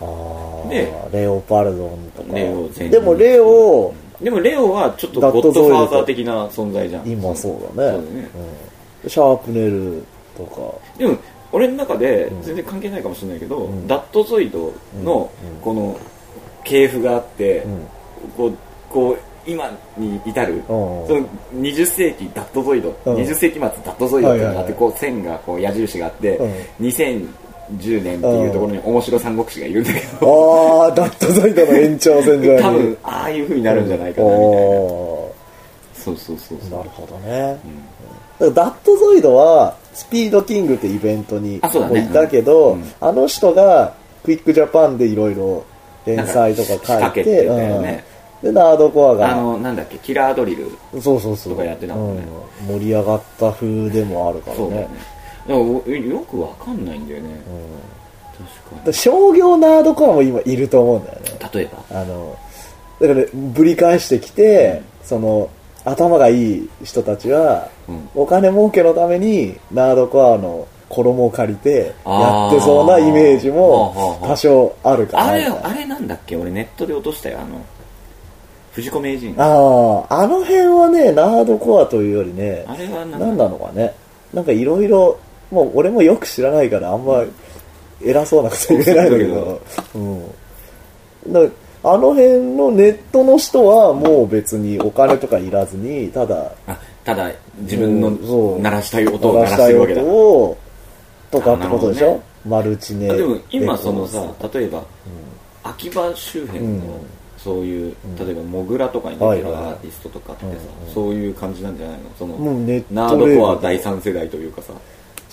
[0.00, 0.68] あー。
[0.70, 2.32] でレオパルドンとか。
[2.32, 7.08] レオ全でもレオとでもレオはちょっとゴッドファーザー的な存在じゃん。
[7.08, 7.92] 今そうだね。
[7.92, 8.28] そうだね。
[9.02, 9.10] うん。
[9.10, 10.04] シャープネル
[10.36, 10.98] とか。
[10.98, 11.16] でも
[11.52, 15.30] 俺の中で全然関係ないかもしれないけど、ダットゾイドの
[15.62, 15.98] この
[16.64, 17.64] 系譜があって、
[18.36, 18.56] こう
[18.90, 19.18] こう
[19.50, 21.06] 今に至る、その
[21.54, 23.16] 20世紀ダットゾイド、うん。
[23.16, 26.52] 20世紀末ダットゾイドっていうのがあって、こう線がこう矢印があって、うん
[27.72, 35.34] 2010年っていうところに面白三国志がいるんだけど、ああダットゾイドの延長線上に多分ああいう風になるんじゃないかなみたいな、お
[35.94, 36.70] そうそうそうそう。
[36.70, 37.58] ーなるほどね、
[38.38, 42.92] だからダットゾイドはスピードキングってイベントにいたけど、うん。
[43.00, 45.64] あの人がクイックジャパンでいろいろ
[46.04, 48.04] 連載とか書いててね。
[48.42, 48.52] うん。
[48.52, 51.54] でナードコアあがのなんだっけキラードリルそうそうそう。
[51.54, 52.24] とかやってたもんね。
[52.68, 52.78] うん。
[52.78, 54.88] 盛り上がった風でもあるからね
[55.48, 57.40] よくわかんないんだよね、
[58.68, 61.30] 確かだ商業ナードコアも今いると思うんだよね。
[61.32, 62.00] に例えば？
[62.00, 62.36] あの
[63.00, 65.50] だからぶり返してきて、その
[65.84, 68.08] 頭がいい人たちは、うん。
[68.14, 76.36] お金儲けのためにナードコアの衣を借りてやってそうなイメージも多少あるかなあれあれなんだっけ？
[76.36, 77.40] 俺ネットで落としたよ。
[77.40, 77.64] あの
[78.72, 79.34] 藤子名人。
[79.38, 79.44] あ
[80.10, 83.94] ああの辺はねナードコアというよりねあれはなん何なのかね。
[84.32, 85.18] なんかいろいろ
[85.50, 87.24] もう俺もよく知らないからあんま
[88.02, 89.62] 偉そうなこと言えないんだけど、
[89.94, 91.40] うん、だ
[91.84, 98.10] あの辺のネットの人はもう別にお金とかいらずにただあただ自分の
[98.58, 100.58] 鳴らしたい音を鳴らしたいしてるわけだ音を
[101.30, 104.84] とかってことでしょ、あなるほマルチネあでも今そのさ例えば、
[105.62, 106.80] 秋葉周辺の、うん。
[107.38, 110.48] そういう例えばモグラとかに出てるアーティストとかってさ、
[110.88, 112.04] うんそういう感じなんじゃないの？
[112.18, 114.72] そのもうネットナードコア第三世代というかさ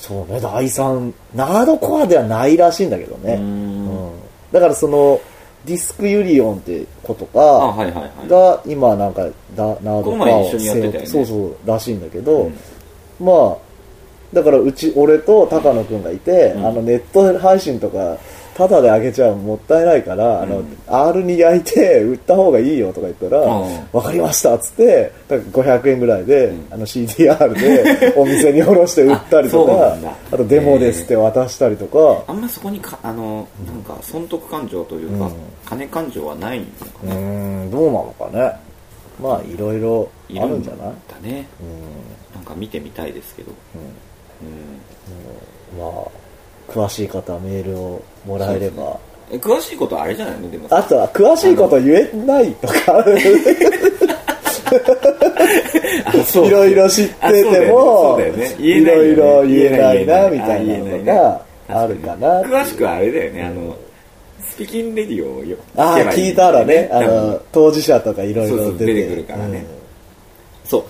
[0.03, 3.35] そうね第三ナードコアではないらしいんだけどね。
[3.35, 4.07] うーん。
[4.07, 4.11] うん。
[4.51, 5.21] だからその
[5.63, 11.05] ディスクユリオンってことあかが今なんかダナードコアを一緒にやってね。
[11.05, 12.57] そうそうらしいんだけど、うん。
[13.25, 13.57] まあ
[14.33, 16.65] だからうち俺と高野くんがいて、うん。
[16.67, 18.17] あのネット配信とか
[18.55, 23.69] タダで上げちゃうのもったいないから、あの R に焼いて 売った方がいいよとか言ったら「うん。
[23.91, 26.67] 分かりました」っつってだから500円ぐらいで、ん。
[26.71, 30.15] あの CDR で お店に卸して売ったりとかんだ。
[30.31, 35.31] あとデモですって渡したりとか、あんまそこにかあのなんか損得感情というか、うん。
[35.65, 36.71] 金感情はないのか
[37.03, 38.51] うな、ーんどうなのかね。
[39.21, 40.93] まあいろいろあるんじゃない？
[41.07, 41.47] だね。
[41.61, 42.35] うん。
[42.35, 43.51] なんかか見てみたいですけど、
[44.45, 45.79] うん。
[45.79, 45.89] まあ、
[46.73, 48.97] 詳しい方はメールをもらえれば。
[49.31, 50.51] え詳しいことはあれじゃないの？
[50.51, 50.67] でも。
[50.71, 52.73] あとは、詳しいこと言えないとか、
[56.33, 58.31] いろいろ知ってても、ね。
[58.31, 58.55] ね。
[58.59, 62.41] いろいろ言えないな、みたいなのがあるかな。
[62.41, 63.43] 詳しくはあれだよね。
[63.43, 63.77] あの
[64.41, 69.65] スピキンレディオをよああ、聞いたらね、あの、当事者とかいろいろ出てくるからね。
[70.65, 70.85] そ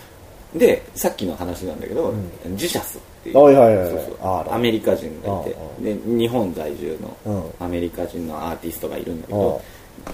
[0.56, 0.60] う。
[0.60, 2.14] でさっきの話なんだけど、
[2.56, 3.38] ジシャスっていう。
[3.38, 4.18] はいはいはいそうそう。
[4.22, 5.56] あらアメリカ人がいて。
[5.82, 9.62] うで日本在住うのアメリカ人のアーティストがいるんだけど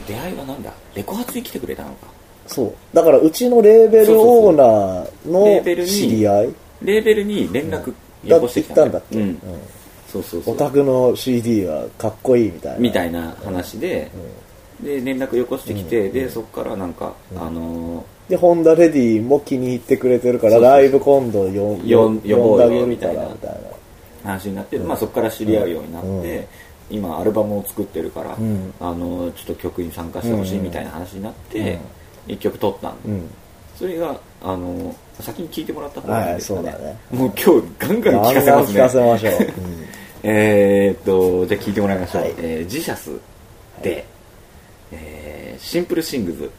[0.07, 0.71] 出会いはなんだ？
[0.93, 2.07] レコ発に来てくれたのか。
[2.47, 2.73] そう。
[2.93, 7.93] だから、うちのレーベルオーナーの知り合い、レーベルに連絡
[8.27, 9.39] だよこしてきたんだっけうんうん。
[10.11, 10.55] そうそうそう。
[10.55, 12.79] オタクの CD はかっこいいみたいな。
[12.79, 14.11] みたいな話で、
[14.83, 23.27] で連絡よこしてきて、でそこからなんか、あので、ホンダレディも気に入ってくれてるから、そうそうライブ今度よよん呼ぼうよみたいな。
[23.27, 23.57] みたいな。
[23.57, 23.79] ー
[24.23, 26.47] 話になって、まあ、そこから知り合うようになって、
[26.89, 28.73] 今アルバムを作ってるから、ん。
[28.79, 31.79] あのちょっと曲に参加してほしいみたいな話になって、
[32.27, 33.29] 一曲撮ったんで、うん。
[33.75, 36.99] それがあの先に聞いてもらった方がいいですかね,、はいそうだね。
[37.11, 39.33] もう今日ガンガン聞かせガンガンますね聞かせましょう。
[39.33, 39.49] うん。
[40.23, 42.33] えーっとじゃあ聞いてもらいましょう、はい。
[42.37, 43.11] えージシャス
[43.81, 44.05] で、
[44.91, 46.51] えーシンプルシングズ。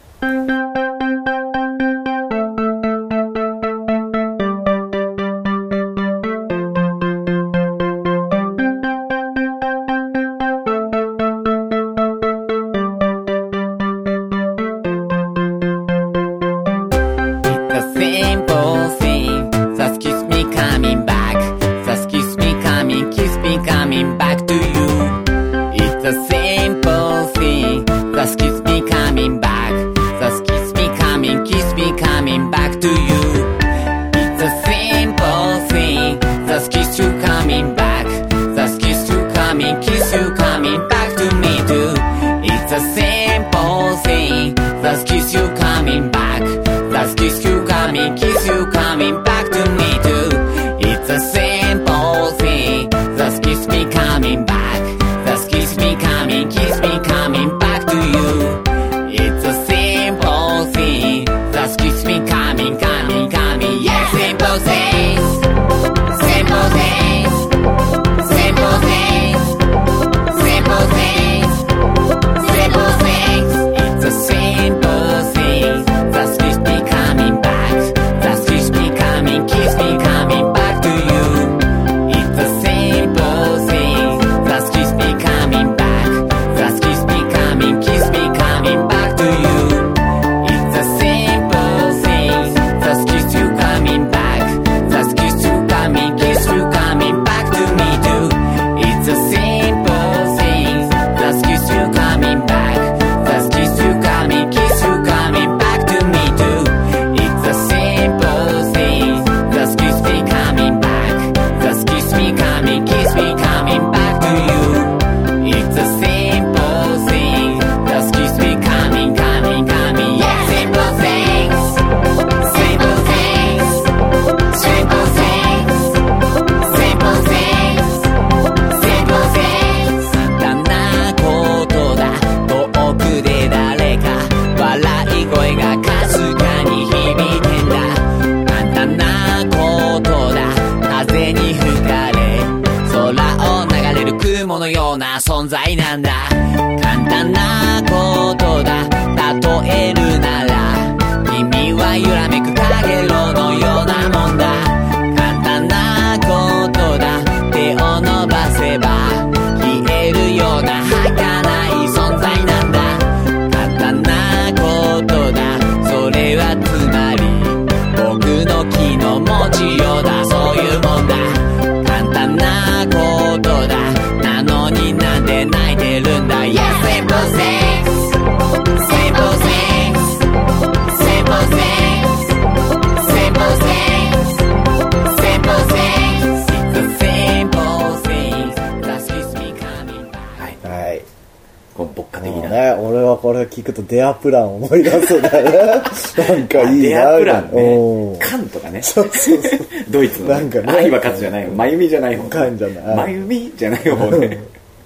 [193.61, 195.83] 聞くと Der Plan を思い出すんだよね。
[196.27, 197.15] なんかいいな。
[197.15, 198.19] Der Plan うんね。
[198.19, 198.81] カンとかね。
[198.81, 199.59] そうそうそう。
[199.89, 200.33] ドイツのね。
[200.35, 201.49] なんかね愛は勝つじゃないよ。
[201.51, 202.29] まゆみじゃない方。
[202.29, 204.39] カンじゃないまゆみじゃない方ね。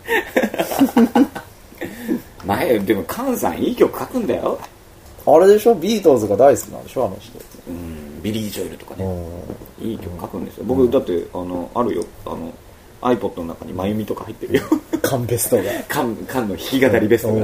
[2.46, 4.60] 前、でもカンさんいい曲書くんだよ。
[5.26, 5.74] あれでしょ？
[5.76, 7.06] ビートルズが大好きなんでしょ？
[7.06, 7.40] あの人。
[7.68, 9.08] うん、ビリー・ジョエルとかうね、
[9.82, 12.54] んいい曲書くんですよ僕だってあのあるよあの
[13.06, 14.64] iPod の中に真由美とか入ってるよ。
[15.04, 15.64] カンベストが。
[15.88, 17.42] 缶缶の弾き語りベストが。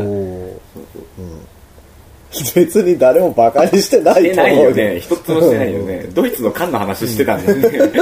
[2.56, 4.98] 別に誰もバカにしてないしてないよね。
[5.00, 6.08] 一つもしてないよね。
[6.14, 7.92] ドイツの缶の話してたんだよね。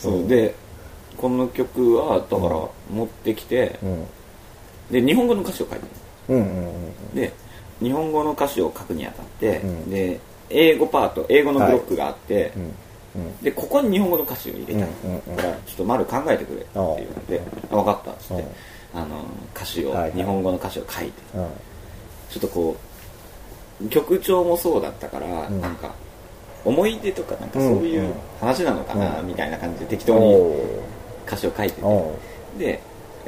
[0.00, 0.26] そう。
[0.26, 0.54] で
[1.16, 4.06] この曲はだから持ってきてうん。
[4.90, 5.84] で日本語の歌詞を書いて
[6.30, 6.42] る
[7.14, 7.30] で
[7.82, 9.90] 日本語の歌詞を書くにあたって、うん。
[9.90, 12.74] で英語パート英語のブロックがあって、うん
[13.42, 18.44] でここに日本語の歌詞を入れたい、からちょっと丸考えてくれって言われてあ分かったっつって、
[18.94, 21.12] あの歌詞を、日本語の歌詞を書いて。
[21.34, 21.46] うん。
[22.30, 22.76] ちょっとこ
[23.82, 25.60] う曲調もそうだったから、ん。
[25.60, 25.94] なんか
[26.64, 29.26] 思い出とかなんかそういううん話なのかな、うん。
[29.26, 30.82] みたいな感じで適当にお
[31.26, 32.08] 歌詞を書いてて、
[32.58, 32.80] で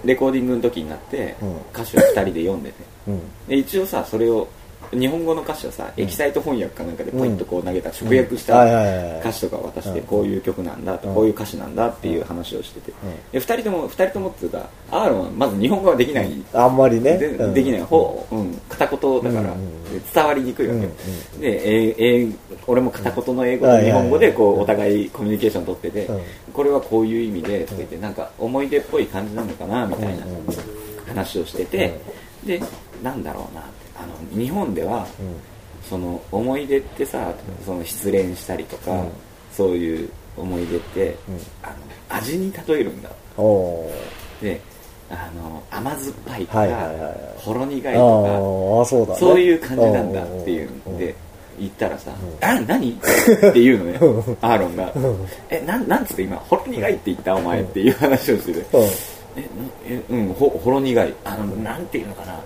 [0.04, 1.56] レコーディングの時になって、うん。
[1.72, 2.84] 歌詞を2人で読んでて。
[3.48, 4.48] で一応さそれを
[4.92, 12.94] 日本語の歌詞をさ、エキサイト翻訳かなんかでポイッとこう投げた、直訳した歌詞とか渡して、うんこういう曲なんだこういう歌詞なんだっていう話をしてて、ん。
[13.32, 16.32] で2人とも二人ともっていうかアーロンはまず日本語はできない。
[16.52, 17.16] あんまりね。
[17.18, 17.80] できない。
[17.82, 19.54] 方、うん、片言だから、
[20.12, 20.80] 伝わりにくいわけ。
[20.82, 20.88] よ、
[21.34, 23.78] うんでえーえー俺も片言の英語うん。
[23.78, 26.22] と日本語でこうお互いコミュニケーション取ってて、うん。
[26.52, 30.24] これはこういう意味でとか言ってなんか思い出っぽい感じなのかなみたいな
[31.08, 32.00] 話をしてて、
[32.44, 32.60] で
[33.02, 33.62] なんだろうな
[34.00, 35.06] あの日本では、
[35.88, 37.32] その思い出ってさ
[37.64, 39.08] その失恋したりとか、うん。
[39.52, 41.16] そういう思い出って、
[41.62, 41.74] あの
[42.08, 43.10] 味に例えるんだ。
[44.40, 44.60] で
[45.10, 46.90] あの甘酸っぱいとか、
[47.36, 51.14] ほろ苦いあとーあそうだそういう感じなんだっていうんで
[51.58, 52.94] 言ったらさ「あ何?」っ
[53.52, 53.98] て言うのね
[54.40, 54.92] アーロンが
[55.50, 57.34] 「えなんなんつって今ほろ苦いって言った？
[57.34, 58.60] お前」っていう話をしてて。
[58.78, 58.84] うん
[59.36, 59.48] 「え
[59.88, 61.14] えうんほほろ苦い。
[61.24, 62.38] あのなんていうのかな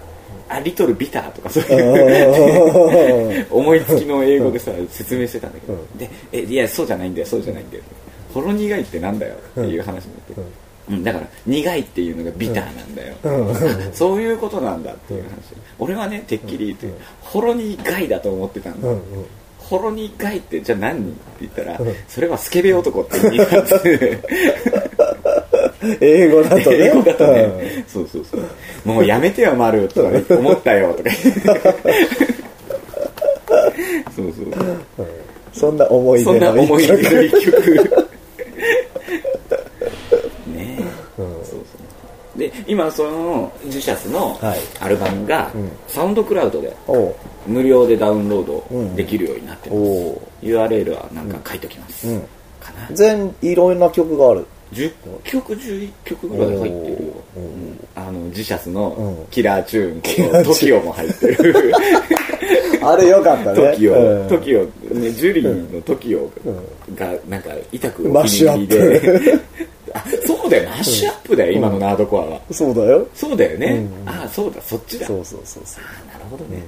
[0.49, 7.83] あリトルビター」とかそういう思いつきの英語でさ説明してたんだけど、でえいやそうじゃないんだよそうじゃないんだよ。
[8.35, 10.35] ほろ苦いってなんだよっていう話になって、
[10.89, 15.31] うん、だから苦いっていうのがビターなんだよ、あそういうことなんだっていう話、
[15.79, 16.89] 俺はねてっきり言って、
[17.21, 18.89] ほろ苦いだと思ってたんだ、
[19.59, 24.19] ほろ苦いってじゃあ何って言ったら、それはスケベ男って言い方で
[26.01, 26.77] 英語だとね。
[26.77, 28.43] 英語だとね、そうそうそう。
[28.85, 31.11] もうやめてよ丸とか思ったよとか。
[31.11, 31.31] 言って
[34.15, 34.45] そうそう。
[34.99, 35.09] うん
[35.55, 37.39] そんな思いそんな出の思い出の一曲。
[37.39, 37.75] 一曲
[40.49, 40.79] ね。
[40.79, 40.83] え、
[41.17, 41.57] そうそ
[42.37, 44.59] うで今そのジュシャスのはい。
[44.81, 45.53] アルバムがん
[45.87, 46.77] サウンドクラウドで
[47.47, 50.45] 無料でダウンロードできるようになってます、おう。
[50.45, 52.21] URL はなんか書いておきます、うん。
[52.59, 52.89] かな。
[52.91, 57.89] 全いろんな曲がある10曲11曲ぐらい入ってるよ、うん。
[57.95, 59.27] あのジシャスのうん。
[59.31, 61.73] キラーチューンと TOKIO も入ってる。
[62.83, 63.61] あれよかったね。
[63.61, 64.27] TOKIO、うん。
[64.27, 66.29] TOKIO ね、ジュリーの TOKIO
[66.95, 69.41] がなんか痛くマッシュアップ。
[69.95, 70.69] あそうだよ。
[70.71, 72.41] マッシュアップだよ、今のナードコアは。
[72.51, 73.07] そうだよ。
[73.15, 74.09] そうだよね、うん。
[74.09, 75.07] あそうだそっちだ。
[75.07, 75.85] そうそうそうそう。
[75.85, 76.63] あなるほどね、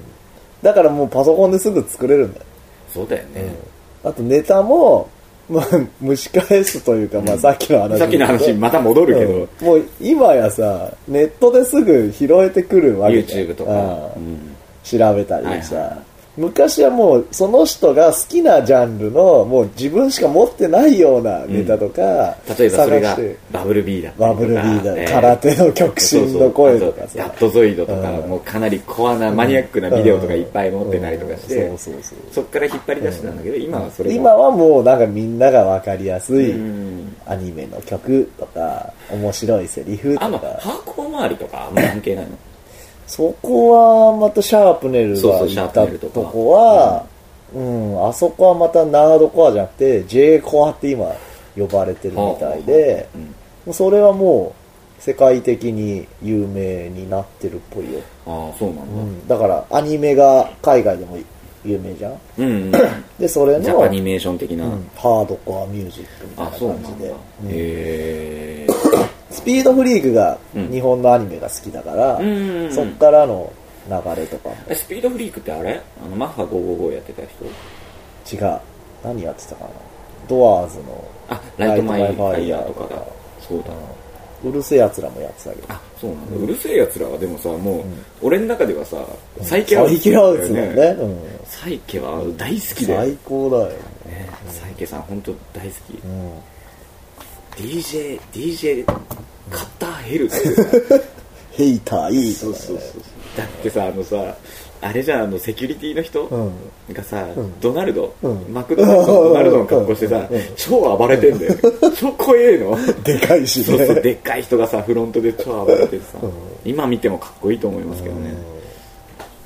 [0.61, 2.45] だからもうパソコンですぐ作れるんだよ。
[2.93, 3.53] そうだよね、
[4.03, 5.09] あとネタも、
[5.49, 5.65] まあ、
[6.03, 9.67] 蒸し返すというか、まあ、さっきの話さっきの話にまた戻るけど、うん。
[9.67, 14.55] もう今やさネットですぐ拾えてくるわけ YouTube とか、うんうん。
[14.83, 16.06] 調べたりさ、はいはい
[16.37, 23.17] 昔はもうその人が好きなジャンルのもう自分しか持ってないようなネタとか、例えばそれが
[23.51, 24.41] バブル B だったりとか。
[24.41, 27.07] バブル B だ、えー空手の極真の声とかさ。
[27.07, 27.21] そうそう。
[27.21, 28.29] あとヤットゾイドとか、うん。
[28.29, 31.77] もうかなりコアなマニアックなビデオとかいっぱい持ってたりとかして、うん。
[31.77, 32.17] そうそうそう。
[32.31, 34.15] そっから引っ張り出してたんだけど、今はそれが。
[34.15, 37.15] 今はもうなんかみんなが分かりやすいうん。
[37.25, 42.37] アニメの曲とか面白いセリフとあのかハーコー周りとかあんま関係ないの
[43.07, 47.05] そこはまたシャープネルが行ったとこは
[47.53, 51.05] うん、あそこはまたナードコアじゃなくて J コアって今
[51.55, 53.33] 呼ばれてるみたいでうんも
[53.67, 54.53] うそれはも
[54.99, 61.17] う世界的に有名になってるっぽいよ、ああそうなんだ、うん、だからアニメが海外でも
[61.63, 62.19] 有名じゃん。
[62.37, 62.71] うんうん。
[63.19, 67.47] でそれの、パニメーション的な、うんハードコアミュージックみたいあな感じで、うん。
[67.49, 68.67] へえ
[69.37, 70.71] スピードフリークがうん。
[70.71, 72.71] 日本のアニメが好きだから、うん。
[72.73, 73.51] そっからの
[73.87, 74.55] 流れとかも。
[74.67, 75.81] えスピードフリークってあれ？
[76.03, 77.21] あのマッハ555やってた
[78.25, 78.35] 人？
[78.35, 78.59] 違う。
[79.03, 79.69] 何やってたかな？
[80.27, 82.93] ドアーズのあ Light My Fire とか。
[82.93, 83.01] だ。
[83.47, 83.71] そうだ、
[84.43, 85.65] うる星やつらもやってたけど。
[85.69, 87.83] あそうなんだ、うる星やつらはでもさもう、
[88.21, 88.97] 俺の中ではさ
[89.41, 96.31] サイケアサイケアウツだよね、うん、サイケは大好きだよ、最高だよ、ね、サイケさん本当大好き、うん、
[97.57, 100.25] DJ DJ カッターヘル。
[100.25, 100.63] っていうさ
[101.51, 102.33] ヘイターいい。
[102.33, 103.01] そうそうそう。
[103.35, 104.35] だってさあのさ
[104.79, 106.53] あれじゃんあのセキュリティの人うん。
[106.93, 107.59] がさ、ん。
[107.59, 108.53] ドナルド、うん。
[108.53, 110.41] マクドナルドのドナルドの格好してさ、うん。
[110.55, 111.55] 超暴れてんだよ。
[111.99, 112.77] 超怖えの。
[113.03, 116.19] でかいしそうそうねでっかい人がさフロントで超暴れててさ、
[116.63, 118.35] 今見てもかっこいいと思いますけどね、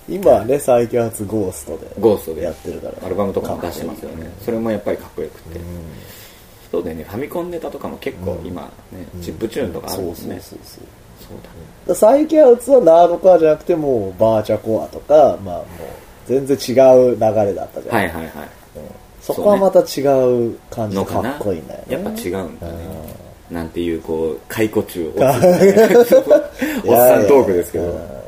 [0.09, 2.41] 今はね最強発ゴーストでゴーストで。
[2.41, 4.29] やってるからアルバムとかも出してますよね。
[4.43, 5.59] それもやっぱりかっこよくて、
[6.71, 8.61] そうでねファミコンネタとかも結構今
[8.91, 10.83] ね、チップチューンとかあるんですね、そうそうそう
[11.27, 11.37] そう。
[11.37, 11.55] だね
[11.87, 15.65] だ最強発はナードコアじゃなくてもうバーチャコアとかまあもう
[16.27, 16.71] 全然違
[17.11, 18.31] う流れだったじゃん、はいはいはい。
[19.21, 21.85] そこはまた違う感じでかのかなっこいいんだよね。
[21.89, 23.21] やっぱ違うんだね。
[23.51, 25.43] なんていうこう解雇中 おっさん
[26.87, 28.20] おっさんトークですけど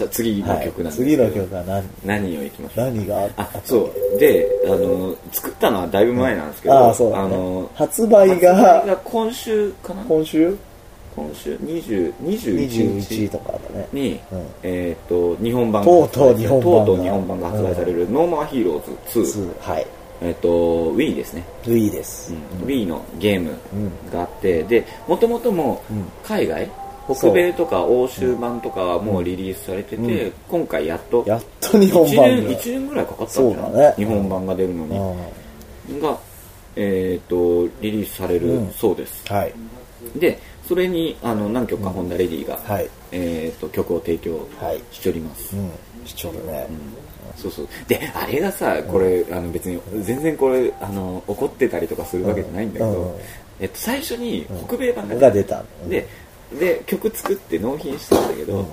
[0.00, 1.84] さあ次の曲なんですけど、次の曲は何？
[2.04, 3.42] 何をいきましょう何があった？
[3.42, 4.18] あそう。
[4.18, 10.02] であの作ったのはだいぶ前なんですけど、ああそうだ、ね、の発売発売がが今週かな？
[10.04, 10.56] 今週？
[11.16, 13.28] 今週？20 21 21日？
[13.30, 13.88] とかだね。
[13.92, 14.46] に、うん。
[14.62, 16.84] えっ、と日本版とうとう日本版が。
[16.86, 19.86] とうとう日本版が発売される「No More Heroes 2」2はい。
[20.22, 20.48] えっ、と
[20.94, 22.32] Wii ですね、Wii です、
[22.62, 22.66] うん。
[22.68, 23.52] Wii のゲーム
[24.12, 26.04] があってでもともともうん。
[26.22, 26.70] 海外、
[27.14, 30.28] 北米とか欧州版とかはもうリリースされてて、う。
[30.28, 33.94] ん今回やっとやっと日本版1が年一年ぐらいかかったんじゃない？
[33.96, 34.96] 日本版が出るのに、
[35.90, 36.00] うん。
[36.00, 36.18] が、
[36.76, 38.70] えっとリリースされるうん。
[38.72, 39.52] そうです、はい。
[40.18, 42.88] でそれにあの何曲かホンダレディが、はい。
[43.12, 44.82] えっと曲を提供はい。
[44.92, 45.70] しております、うん。
[46.04, 46.66] しちょるね、
[47.36, 47.68] そうそう。
[47.88, 53.20] であれがさこれ、あの別に全然これあの怒ってたりとかするわけじゃないんだけど、うん。
[53.60, 55.58] えっと、最初に北米版がが出た。
[55.82, 56.08] ので
[56.58, 58.66] で曲作って納品したんだけど、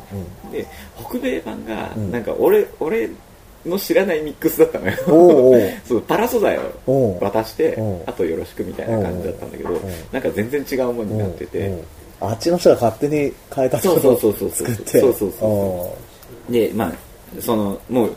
[0.46, 0.66] うんで
[0.98, 2.12] 北米版がん。
[2.12, 3.10] なんか俺,、俺
[3.66, 4.94] の知らないミックスだったのよ。
[5.86, 7.24] そうパラ素材おをう。
[7.24, 9.70] 渡してあとよろしくみたいな感じだったんだけど
[10.12, 11.60] なんか全然違うものになってて。
[11.60, 11.78] うんう。
[11.78, 11.82] ん
[12.20, 14.68] あっちの人が勝手に変えたってことそうそうそうそう。
[14.68, 15.00] 作って。
[15.00, 15.96] そうそうそ
[16.50, 16.52] う。
[16.52, 18.12] でまあそのもう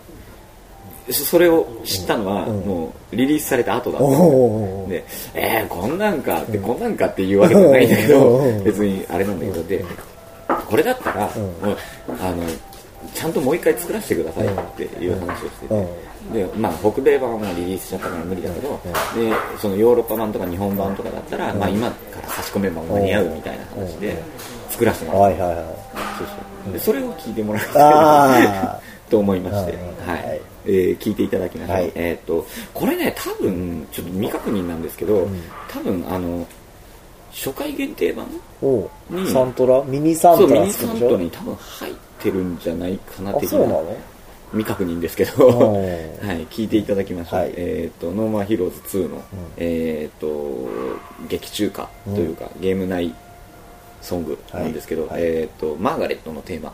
[1.13, 2.61] そそれを知ったのはうん。
[2.61, 4.09] もうリリースされた後だった。
[4.89, 5.05] で
[5.35, 8.65] えー、こんなんかってこんなんかっていうわけじゃないんだけどうん。
[8.65, 9.85] 別にあれなんだけどで
[10.69, 11.43] これだったらうん。
[11.43, 11.77] もう
[12.21, 12.45] あの
[13.15, 16.33] ちゃんともう一回作らせてくださいっていう話をしてて、うん。
[16.33, 24.23] でまあ、北米版はリリースしちゃったから無理だけど、でそのヨーロッパ版とか日本版とかだったら、まあ、今から差し込めば間に合うみたいな話で
[24.69, 25.75] 作らせてもらった、はいはいはい。
[26.19, 26.27] そう
[26.65, 26.73] そう。
[26.73, 29.73] でそれを聞いてもらいあ と思いまして、
[30.07, 31.93] はいえー聞いていただきましょう、はい。
[31.95, 35.29] えっ、とこれね多分ちょっと未確認なんですけど、
[35.69, 36.47] 多分あの
[37.33, 38.27] 初回限定版
[39.11, 39.83] にサントラ？
[39.85, 43.97] ミニサントそうミニサントに多分入ってるんじゃないかなあ的なそうなの？
[44.53, 47.53] 未確認ですけど、お はい、ー聞いていただきましょう、はい。
[47.57, 49.23] えっ、と No More Heroes 2の、
[49.57, 50.69] えっ、と
[51.29, 53.15] 劇中歌というか、ゲーム内
[54.03, 55.23] ソングなんですけど、はい。
[55.23, 56.73] えっ、とマーガレットのテーマ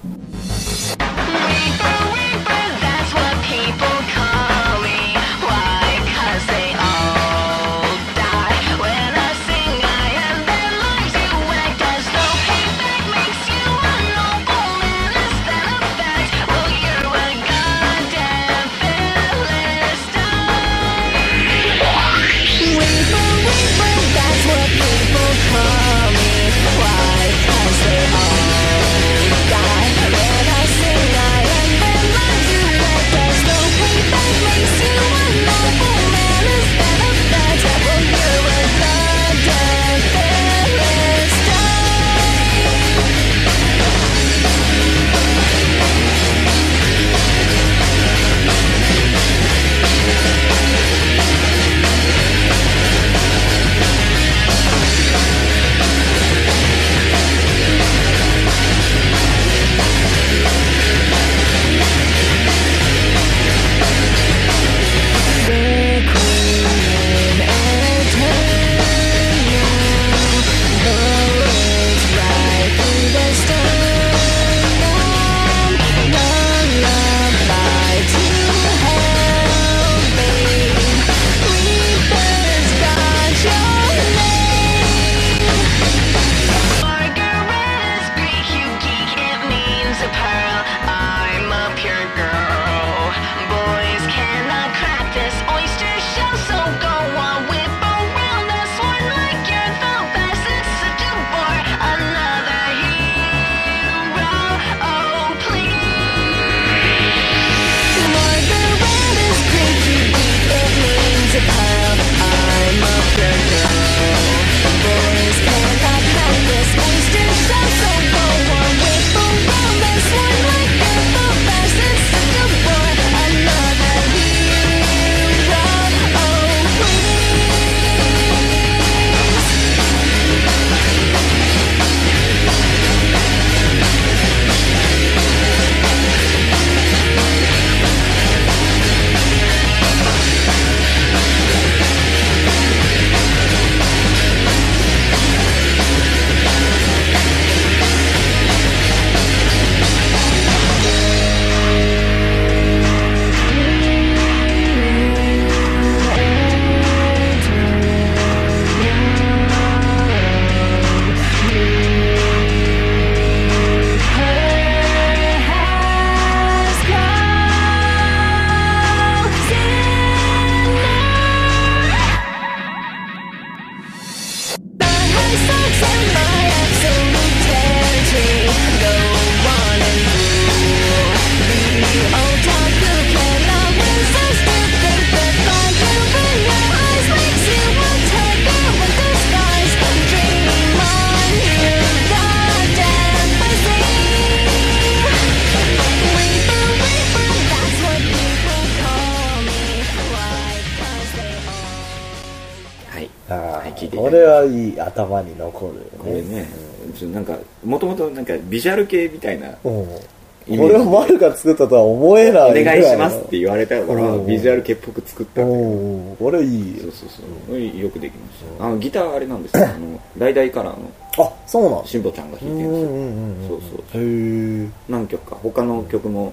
[204.96, 206.48] 頭に残るこれね、
[206.96, 209.98] ちょなんかもともとなんかビジュアル系みたいなこ
[210.46, 214.26] れを丸が作ったとは思えおないぐら願いしますって言われたからうん。
[214.26, 216.16] ビジュアル系っぽく作ったんだけどうん。
[216.16, 216.82] これいいよ。
[216.82, 217.08] そうそう
[217.48, 217.60] そう。
[217.60, 218.64] よくできました。
[218.64, 219.64] あのギターあれなんですよ。
[219.68, 221.24] あの大々カラーの。
[221.24, 221.84] あそうなん。
[221.84, 223.48] 辛坊ちゃんが弾うんいてるんですようんうんうん。
[223.48, 223.60] そう
[223.92, 224.02] そう。
[224.02, 226.32] へえ何曲か他の曲も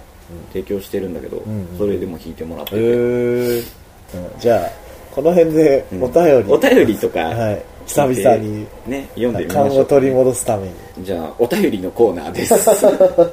[0.54, 2.72] 提供してるんだけど、んそれでも弾いてもらって。
[2.72, 3.62] て、へえ
[4.40, 4.70] じゃあ
[5.12, 6.54] この辺でお便り。
[6.54, 10.74] お便りとか、はい久々にね読んでみま勘しょうを取り戻すために。
[11.00, 12.54] じゃあお便りのコーナーです。
[12.70, 13.32] お便りの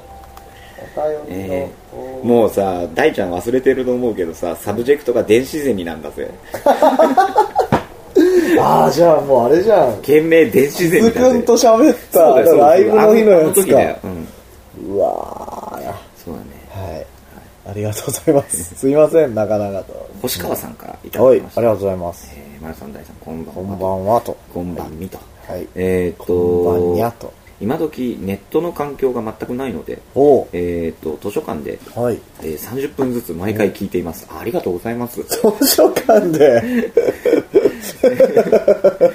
[1.28, 1.80] えー
[2.22, 6.30] もうさ大ちゃん忘れてると思うけどさ subject が電子ゼミなんだぜ。
[8.58, 10.02] ああじゃあもうあれじゃん。
[10.02, 11.20] 件名電子ゼミだぜ。
[11.20, 12.64] 鈴くんと喋ったそうだよそうだよ。
[12.66, 14.06] ライブの日のやつか、う
[14.92, 15.80] ん、うわー。
[16.24, 16.92] そうだね。
[16.92, 17.06] はい。
[17.70, 18.74] ありがとうございます。
[18.74, 20.08] すいませんなかなかと。
[20.22, 22.32] 星川さんからいただはいきました、ありがとうございます。
[22.34, 24.36] えー、丸さん大さんこんばんはこんばんはと。
[24.52, 25.18] こんばんみと。
[25.46, 25.66] はい。
[25.74, 27.32] えーっとこんばんにゃと。
[27.60, 30.00] 今時ネットの環境が全くないので
[30.52, 32.18] えーっと図書館で、はい。
[32.42, 36.92] えー30分ずつ毎回聞いています、ありがとうございます、 図書館で？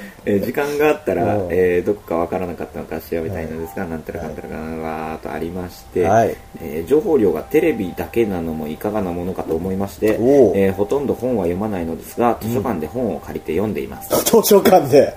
[0.25, 10.17] えー時間があったらうん、えーどこかわからなかったのか調べたいのですが、なんたらかんたらかんわーっとありまして、はいえー情報量がテレビだけなのもいかがなものかと思いまして、
[10.55, 15.13] えーほとんど本は読まないのですが図書館で本を借りて読んでいます、図書館で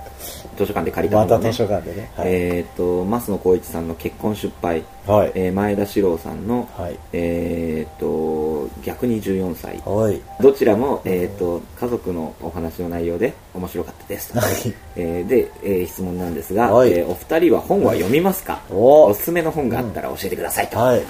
[0.59, 2.11] 図書館で借りたま本を、ねた図書館でね。
[2.17, 5.33] はい、えーっと増野光一さんの結婚出版、はい。
[5.35, 6.99] えー前田史郎さんの、はい。
[7.13, 9.79] えーっと逆に14歳。
[9.87, 10.21] はい。
[10.41, 14.51] どちらも、えー、と家族のお話の内容で面白かったですと、はい。
[14.97, 16.93] えーで、えー質問なんですが、はい。
[16.93, 19.05] えーお二人は本は読みますか、お。
[19.07, 21.03] おすすめの本があったら教えてくださいと、はい。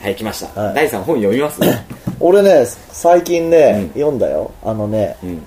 [0.00, 0.74] はい来ました、はい。
[0.74, 1.60] 第3本読みます？
[2.20, 4.00] 俺ね最近ね、うん。
[4.00, 4.50] 読んだよ。
[4.62, 5.46] あのねうん。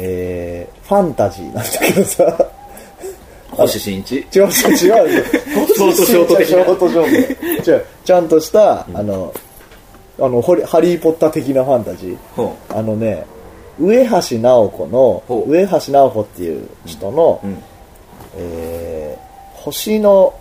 [0.00, 2.47] えー、ファンタジーなんだけどさ
[3.66, 4.16] 星新一？
[4.16, 4.48] 違う違う違う。
[4.48, 7.86] ショートショート的なショートショート違う。
[8.04, 9.34] ちゃんとした、あの
[10.18, 12.16] あのホリハリー・ポッター的なファンタジー。
[12.34, 13.26] ほあのね
[13.78, 17.58] 上橋直子の上橋直子っていう人の、う、うん、
[18.36, 19.28] えー
[19.60, 20.34] 星の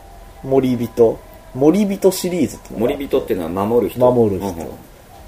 [0.43, 1.19] 森人
[1.53, 4.11] 森人シリーズって森人っていうのは守る人。
[4.11, 4.47] 守る人。
[4.49, 4.51] う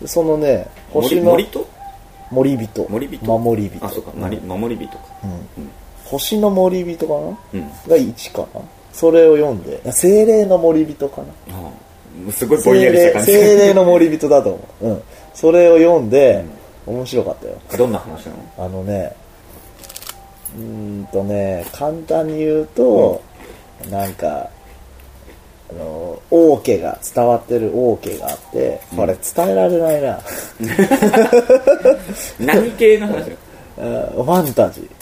[0.04, 1.32] んそのね星森の
[2.32, 2.88] 森人。
[2.90, 3.38] 森人？
[3.38, 3.86] 守り人。
[3.86, 4.22] あそうか、うん。
[4.22, 5.04] 守り守り人か
[6.10, 7.38] 星の森人かな？
[7.54, 7.70] うん。
[7.88, 8.62] が1かな？
[8.92, 12.32] それを読んで精霊の森人かな？
[12.32, 13.32] すごいぼんや精霊りした感じ。
[13.32, 15.04] 精霊の森人だと思う、うん、
[15.34, 16.44] それを読んで、
[16.86, 17.62] 面白かったよ。
[17.78, 18.66] どんな話なの？
[18.66, 19.16] あのね
[20.58, 23.22] うーんとね簡単に言うと、
[23.90, 24.50] なんか
[25.70, 30.20] あの王家が伝わってる王家があってこれ伝えられないな、
[32.40, 33.30] 何系の話？
[33.80, 34.99] ファンタジー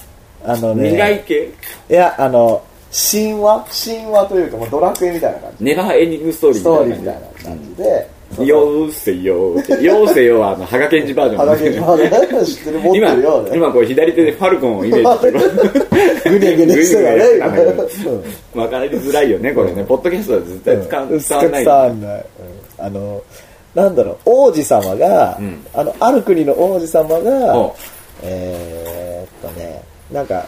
[0.47, 1.51] あのね未来系？
[1.89, 3.65] いやあの神話？
[3.85, 5.63] 神話というか、まあ、ドラクエみたいな感じ。
[5.65, 9.61] ネバーエンディングストーリストーリーーみたいな感じで、そのよーせよー。
[9.61, 9.83] って。
[9.83, 11.39] よーせよは、あの、ハガケンジバージョン。
[11.39, 12.79] 肌毛まだ知ってる？
[12.79, 16.39] 持って今るよ、ね、今こう左手でファルコンをイメージしてる。
[16.39, 19.83] ぐにゃぐにゃしてたね今ぐにゃぐにゃしてたんだけどわかりづらいよね、これね。
[19.83, 21.65] ポッドキャストは絶対使ううん伝わんない。
[21.65, 22.25] 伝わんない、
[22.79, 23.23] うんあの
[23.75, 24.17] なんだろう。
[24.25, 25.65] 王子様が、うん。
[25.73, 27.75] あのある国の王子様がほ
[28.23, 30.45] えーっとねなんか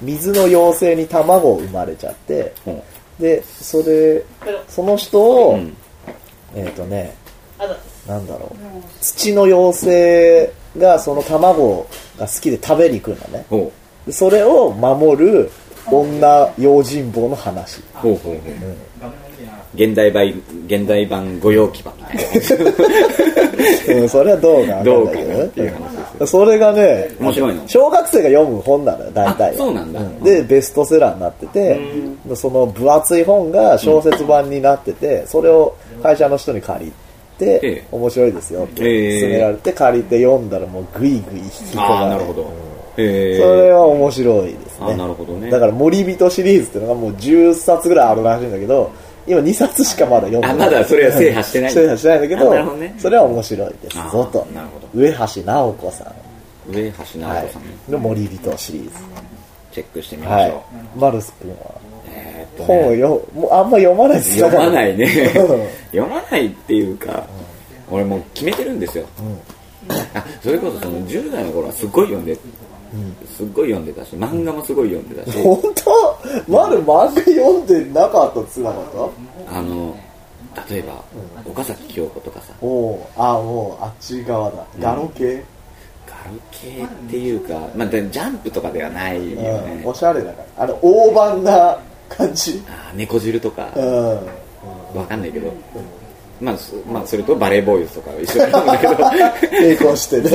[0.00, 2.84] 水の妖精に卵を生まれちゃってほ
[3.18, 4.22] でそれ
[4.68, 5.76] その人を、うん。
[6.54, 7.14] えーっとね
[8.06, 8.56] なんだろう。
[9.00, 11.86] 土の妖精がその卵
[12.18, 13.44] が好きで食べに来るのね。
[13.50, 13.72] ほ
[14.06, 15.50] でそれを守る
[15.86, 17.80] 女用心棒の話。
[17.80, 18.34] うほうほう。
[18.34, 18.42] ほう。
[19.74, 20.26] 現代版、
[20.66, 24.00] 現代版御用基盤みたいな。
[24.00, 26.26] うん、それはどうかわかどうかんないけどなっていう話ですよ。
[26.26, 27.68] それがね、面白いの？
[27.68, 29.48] 小学生が読む本なのよ、大体。
[29.50, 29.54] は。
[29.54, 30.00] あそうなんだ。
[30.24, 31.80] で、ベストセラーになってて、
[32.34, 36.92] その分厚い本が小説版になってて、それを会社の人に借り
[37.38, 37.84] て、ええ。
[37.92, 39.20] 面白いですよってええ。
[39.20, 42.50] 勧められて、借りて読んだらもうグイグイ引き込まれなるほど。
[42.96, 44.86] そへれは面白いですね。
[44.92, 45.50] あなるほどね。
[45.50, 48.90] だから森人シリーズっていうのがもう10冊ぐらいあるらしいんだけど、
[49.28, 50.52] 今2冊しかまだ読んでない。
[50.52, 54.46] あまだそれは制覇してない 制覇してないんだけど、どねそれは面白いですあぞと。
[54.54, 56.72] なるほど上橋直子さん。
[56.72, 57.68] 上橋直はい人さんね。
[57.88, 58.90] の森人シリーズ。
[59.72, 60.62] チェックしてみまはいしょ
[60.96, 60.98] う。。
[61.00, 61.56] マルス君は
[62.10, 65.04] えーね本をよ、もうあんま読まないです読まないね
[65.36, 67.24] うん読まないっていうか、
[67.90, 69.04] 俺もう決めてるんですよ、
[70.14, 72.36] あそれこそその10代の頃はすっごい読んで、
[73.36, 76.50] すっごい読んでたし漫画もすごい読んでたし、本当？
[76.50, 78.82] まる漫画読んでなかったっつうなかっ
[79.46, 79.58] た？
[79.58, 79.98] あの
[80.70, 81.04] 例えば、
[81.44, 82.52] 岡崎京子とかさ。
[82.60, 84.66] おおあもうあっち側だ。
[84.80, 85.44] ガロ系？
[86.06, 89.80] ガル系っていうか、まあ、でジャンプとかではないよね。
[89.82, 90.64] うんおしゃれだから。
[90.64, 91.78] あの大判な
[92.08, 92.62] 感じ。
[92.68, 93.68] あー猫汁とか。
[93.76, 94.98] うん。
[94.98, 95.52] わかんないけど、
[96.40, 98.94] まあ、そまあそれとバレーボーイズとか一緒なんだけど。
[98.94, 100.30] 並行してね。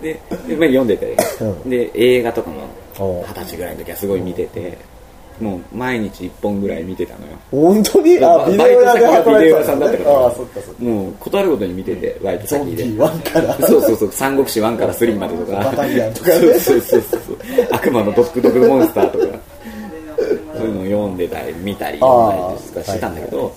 [0.00, 1.70] でで、まあ、読んでて、うん。
[1.70, 2.68] で映画とかも
[3.26, 4.78] 二十歳ぐらいの時はすごい見てて、
[5.40, 7.32] もう毎日一本ぐらい見てたのよ。
[7.50, 8.18] 本当に？
[8.18, 9.06] あバビデオ屋でビ
[9.46, 10.10] デオ屋さんだったから。
[10.10, 10.84] ああそっかそっか。
[10.84, 12.84] もう断るごとに見ててバイト先で。
[12.84, 13.54] 1から。
[13.66, 14.12] そうそうそう。
[14.12, 15.58] 三国志1から3までとか。
[15.58, 16.36] バタリアンとかね。
[16.36, 17.38] そうそうそうそう。
[17.70, 19.38] 悪魔のドッグドッグモンスターとか。
[20.56, 23.54] そういうのを読んでたり見たり読んだりとかしてたんだけど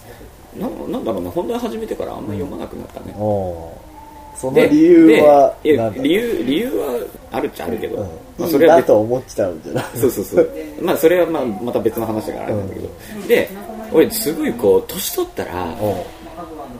[0.56, 3.14] ななんだろうね本題始めてからあんまり読まなくなったね。
[3.18, 4.38] おー。
[4.38, 6.02] そので理由はでいやなんだ？
[6.04, 6.99] 理由理由は
[7.32, 8.04] あるっちゃあるけど、うん。
[8.04, 9.84] まあ、いいなそれは別と思っちゃうんじゃない？
[9.95, 10.49] そうそうそう。
[10.82, 12.89] まあそれはまあまた別の話だからあれなんだけど、
[13.28, 13.49] で
[13.93, 15.76] 俺すごいこう年取ったらだか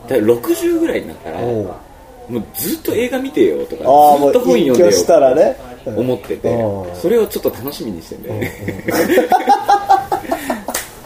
[0.10, 1.74] ら60ぐらいになったらおう。
[2.30, 5.58] もうずっと映画見てよとかああもうずっと本読んでよしたらね。
[5.86, 5.98] うん。
[6.00, 6.96] 思っててうん。
[6.96, 8.52] それをちょっと楽しみにしてんだよね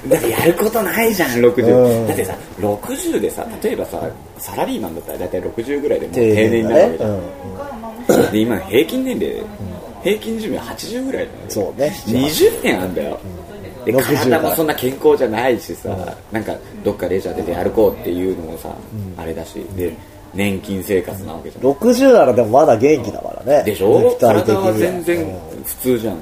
[0.07, 1.29] だってやることないじゃん。
[1.31, 2.07] 60、うん。
[2.07, 4.01] だってさ60でさ例えばさ
[4.37, 8.31] サラリーマンだったら大体60ぐらいでもう定定年になるわけじゃん、うん。
[8.31, 9.43] で今平均年齢、
[10.03, 11.95] 平均寿命80ぐらいなのよそうね。
[12.05, 13.19] 20年あんだよ、
[13.85, 18.69] で60体もそんな健康じゃないしさ、なんかどっかレジャーで出歩こうっていうのもさ、
[19.17, 19.95] あれだしで
[20.33, 23.63] 年金生活なわけじゃん、60ならでもまだ元気だからね。
[23.63, 23.99] でしょ？
[24.01, 24.73] 肉体は。
[24.73, 25.25] 全然
[25.65, 26.19] 普通じゃん。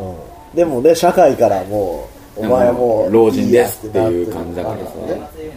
[0.53, 4.93] でもね社会からもうお前もう老人ですっていう感じだからさ。
[4.95, 5.53] ね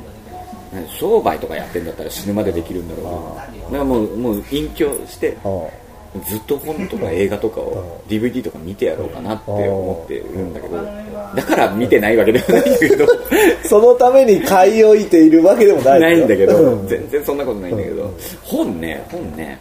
[0.98, 3.64] 商売とかやってんだったら死ぬまでできるんだろうけど。
[3.64, 5.68] だからもうもう隠居してうん
[6.24, 10.76] ずっと本とか映画とかを DVD とか見てやろうかなって思ってるんだけど。
[11.34, 13.06] だから見てないわけではないけど。
[13.64, 16.56] そのために買い置いているわけでもないないんだけど。
[16.56, 16.88] うん。
[16.88, 18.10] 全然そんなことないんだけど。
[18.44, 19.58] 本ね本ね。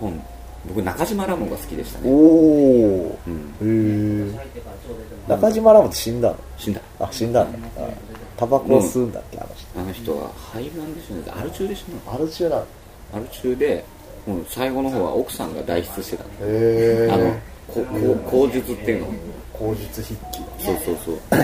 [0.00, 0.22] 本
[0.68, 2.10] 僕中島ラモンが好きでしたおね。
[2.10, 3.18] お
[3.62, 4.28] うん。
[4.28, 6.36] へえ中島ラモンって死んだの？
[6.58, 6.80] 死んだ。
[7.00, 7.88] あ死んだんだあ
[8.36, 9.80] タバコを吸うんだっけあの人。
[9.80, 12.66] あの人は肺がんで死んだアル中で死んだアル中なの？
[13.14, 13.84] アル中で
[14.26, 16.30] もう最後の方は奥さんが代筆してたの。
[16.42, 19.06] へあのえここ口述っていうの。
[19.52, 20.40] 口述筆記。
[20.64, 21.16] そうそうそう。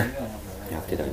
[0.73, 1.11] やってたり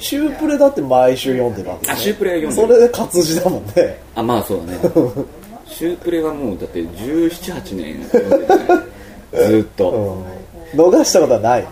[0.00, 4.00] シュープレだって毎週読んでるわけでしょあシュープレは読んでそるれで活字だもんね。
[4.14, 4.78] あまあそうだね
[5.74, 10.22] シュープレはもうだって1718年 ずーっと、
[10.74, 10.80] うん。
[10.80, 11.66] 逃したことはない。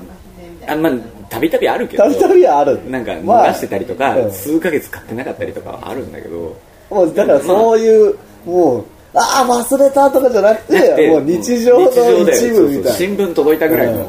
[0.67, 0.93] あまあ
[1.31, 2.03] たびたびあるけど。
[2.03, 2.81] たびたびある。
[2.91, 4.33] なんかまあ逃してたりとか、うん。
[4.33, 6.57] 数ヶ月買ってなかったりとかはあるんだけど。
[6.91, 8.85] もうだからそういう、もう
[9.15, 14.07] ああ忘れたとかじゃなくてもう日常の一部みたい新聞届いたぐらいのうん。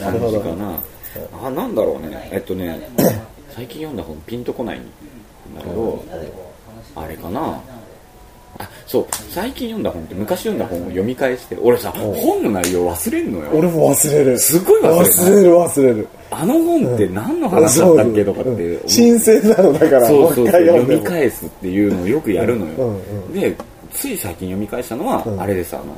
[0.00, 0.78] 感じかな、
[1.44, 2.28] あなんだろうね。
[2.32, 2.88] えっとね
[3.54, 4.82] 最近読んだ本ピンとこないん
[5.56, 6.04] だけど、
[6.96, 7.60] あれかな
[8.58, 9.06] あそう。
[9.30, 13.50] 最近読んだ本って昔読んだ本を読み返して俺さ本の内容忘れんのよ。
[13.52, 14.38] 俺も忘れる。
[14.38, 16.08] すごい忘れる忘れる忘れる。
[16.30, 18.74] あの本って何の話だったっけとかって思うん。
[18.76, 23.56] う新鮮なのだからそうそう読み返すっていうのをよくやるのよ、うんうんで
[23.92, 25.40] つい最近読み返したのは、うん。
[25.40, 25.96] あれですあの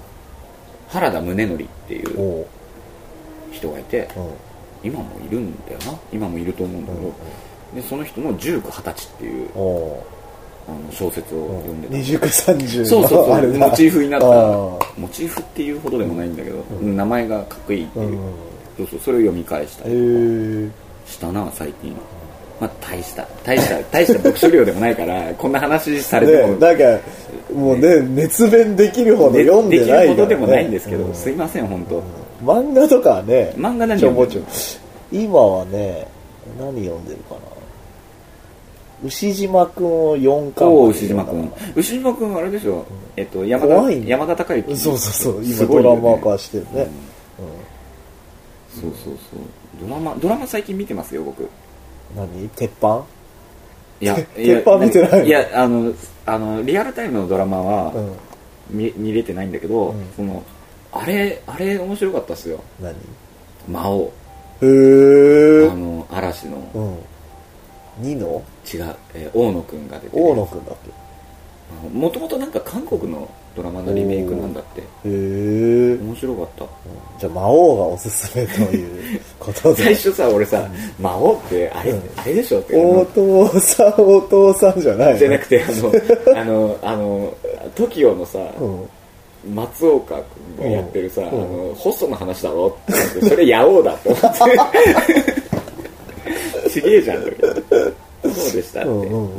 [0.88, 2.46] 原田宗則っていう
[3.50, 4.30] 人がいて、うん。
[4.82, 5.98] 今もいるんだよな。
[6.12, 7.12] 今もいると思うんだけど、
[7.74, 9.48] でその人の「19、20歳」っていう
[10.90, 12.84] 小説を読んでた、二十か三十。
[12.84, 13.58] そうそうそう。
[13.58, 14.26] モチーフになった。
[14.26, 14.30] あ
[14.98, 18.16] モチーフっていうほどでもないんだけど、名前がかっこいいっていう、うん。
[18.78, 19.84] そうそうそれを読み返した。
[19.84, 20.72] ーり
[21.06, 21.94] したな最近。
[22.60, 27.00] まあ大した大した大した読書量でもないから こんな話されても、ねなんか
[27.54, 31.14] もうね熱弁できるほど読んでないね、できるほどでもないんですけど、うん。
[31.14, 32.02] すいません本当、
[32.44, 34.20] 漫画とかはね漫画何読んで。
[34.22, 34.42] るもちょ
[35.12, 36.06] 今はね
[36.58, 37.55] 何読んでるかな
[39.04, 41.52] 牛島くんを4巻おう牛島君。
[41.74, 42.86] 牛島君あれでしょ、
[43.16, 44.08] えっと山田怖いね。
[44.08, 44.76] 山田孝之。
[44.76, 45.44] そうそうそう。
[45.44, 46.88] 今ドラマ化してるね、
[48.70, 49.86] そうそうそう。
[49.86, 51.48] ドラマドラマ最近見てますよ僕。
[52.16, 52.48] 何？
[52.56, 53.04] 鉄板？
[54.00, 55.24] いや鉄板見てないの？
[55.24, 55.92] いやあの
[56.24, 58.12] あのリアルタイムのドラマはうん。
[58.70, 60.12] 見見れてないんだけど、うん。
[60.16, 60.42] その
[60.90, 62.64] あれあれ面白かったっすよ。
[62.80, 62.94] 何？
[63.68, 64.12] 魔王。
[64.62, 66.56] へえあの嵐の。
[66.74, 66.98] うん。
[67.98, 68.42] ニノ
[68.72, 70.76] 違う、えー大野くんが出て大野くんだっ
[71.92, 74.82] もともとなんか韓国のドラマのリメイクなんだって。
[75.02, 76.64] けへえ面白かった。
[77.18, 79.82] じゃあ魔王がおすすめということで。
[79.84, 80.68] 最初さ俺さ
[81.00, 82.76] 魔王ってあれ,、あれでしょって。
[82.76, 85.12] お父さんお父さんじゃない。
[85.14, 85.92] のじゃなくてあの
[86.36, 87.34] あのあの
[87.74, 88.88] TOKIO のさ、うん。
[89.54, 90.20] 松岡
[90.58, 91.28] 君がやってるさ、うん。
[91.28, 94.28] あのホストの話だろって言ってそれヤオウだって思って。
[96.70, 97.30] ちげえじゃんと
[98.22, 99.30] そうでしたって、うんうんうん。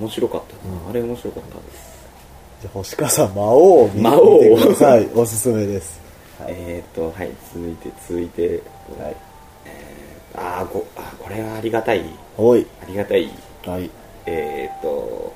[0.00, 0.54] 面白かった。
[0.68, 1.56] な、あれ面白かった。
[1.56, 1.98] です
[2.60, 5.08] じゃあ星川さん魔王を見魔王見てください。
[5.14, 6.00] おすすめです。
[6.46, 8.62] えっ、とはい続いて続いて
[9.00, 9.16] はい。
[10.34, 12.02] あーこあこれはありがたい。
[12.36, 12.66] おい。
[12.82, 13.28] ありがたい。
[13.66, 13.90] はい。
[14.26, 15.32] えっ、と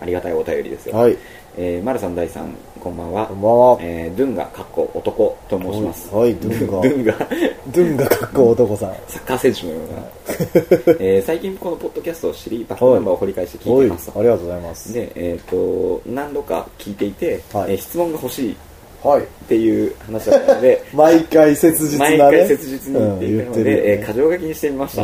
[0.00, 0.96] ありがたいお便りですよ。
[0.96, 1.16] はい
[1.60, 3.26] えー、マルさん大さんこんばんは。
[3.26, 3.78] こんばんは。
[3.80, 6.14] えー、ドゥンガかっこ男と申します。
[6.14, 6.72] はい ドゥンガ。
[6.72, 7.12] ドゥンガ。
[7.18, 8.94] ドゥンがかっこ男さん。
[9.08, 14.92] サッカー選手のような、 えー最近このポッドキャストを知りバックナンバーを掘り返して聞おいてますりがとうございます。
[14.92, 17.72] で、えっと何度か聞いていて、はい。
[17.72, 18.56] えー質問が欲しい
[19.02, 22.18] っていう話だったので 毎回切実なね。
[22.18, 23.70] 毎回切実に言っていたので、うんね。
[23.84, 25.02] えー箇条書きにしてみました、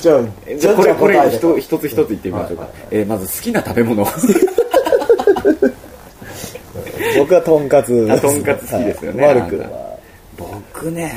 [0.00, 0.22] じゃあ
[0.58, 4.06] じゃあこれこれ一一つ一つ言ってみましょうか、えーまず好きな食べ物。
[7.18, 8.08] 僕はとんかつ。
[8.10, 9.26] あとんかつ好きですよね。
[9.26, 9.34] はい。
[9.36, 9.68] マル君は。
[10.38, 11.12] 僕ね、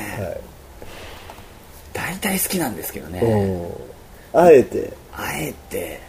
[1.94, 4.91] 大体好きなんですけどね、うんあえて。
[5.16, 6.00] あえて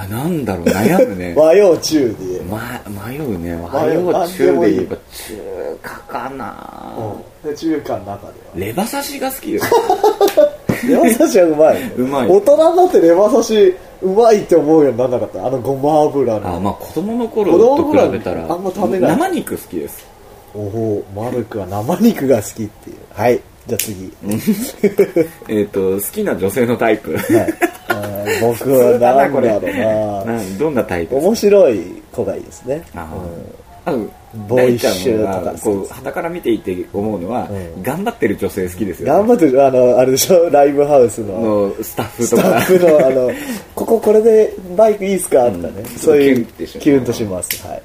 [0.00, 1.34] あなんだろう悩むね。
[1.36, 2.56] 和洋中で言えば
[2.90, 3.54] ま、迷うね。
[3.54, 10.56] 和迷う洋中で言えば中華かな、で中華の中でレバ刺しが好きですは
[10.88, 11.92] レバ刺しはうまい。
[11.92, 12.28] うまい。
[12.28, 15.46] 大人になってレバ刺しうまいって思うようにならなかった。
[15.46, 16.56] あのごま油の。
[16.56, 19.10] あまあ子供の頃と頃比べたらあんま食べない。
[19.12, 20.06] 生肉好きです。
[20.54, 22.96] おおマルクは生肉が好きっていう。
[23.12, 23.40] はい
[23.70, 24.12] じゃあ次。
[25.48, 27.12] えっと好きな女性のタイプ。
[27.16, 27.54] はい。
[28.40, 30.34] 僕はなんだろうな。
[30.34, 31.80] な どんなタイプ面白い
[32.12, 32.82] 子がいいですね。
[32.94, 33.06] あ
[33.86, 34.10] うん。
[34.46, 37.82] ボーイッシュとかこう旗から見ていて思うのは、うん。
[37.82, 40.48] 頑張ってる女性好きですよ、頑張ってるあのあれでしょ？
[40.50, 41.40] ライブハウスの。
[41.68, 43.30] のスタッフスタとかッフのあの
[43.74, 45.46] こここれでバイクいいっすか？
[45.46, 45.84] とかね、うん。
[45.98, 46.84] そういうキュンってします。
[46.84, 47.66] キュンとします。
[47.66, 47.82] はい。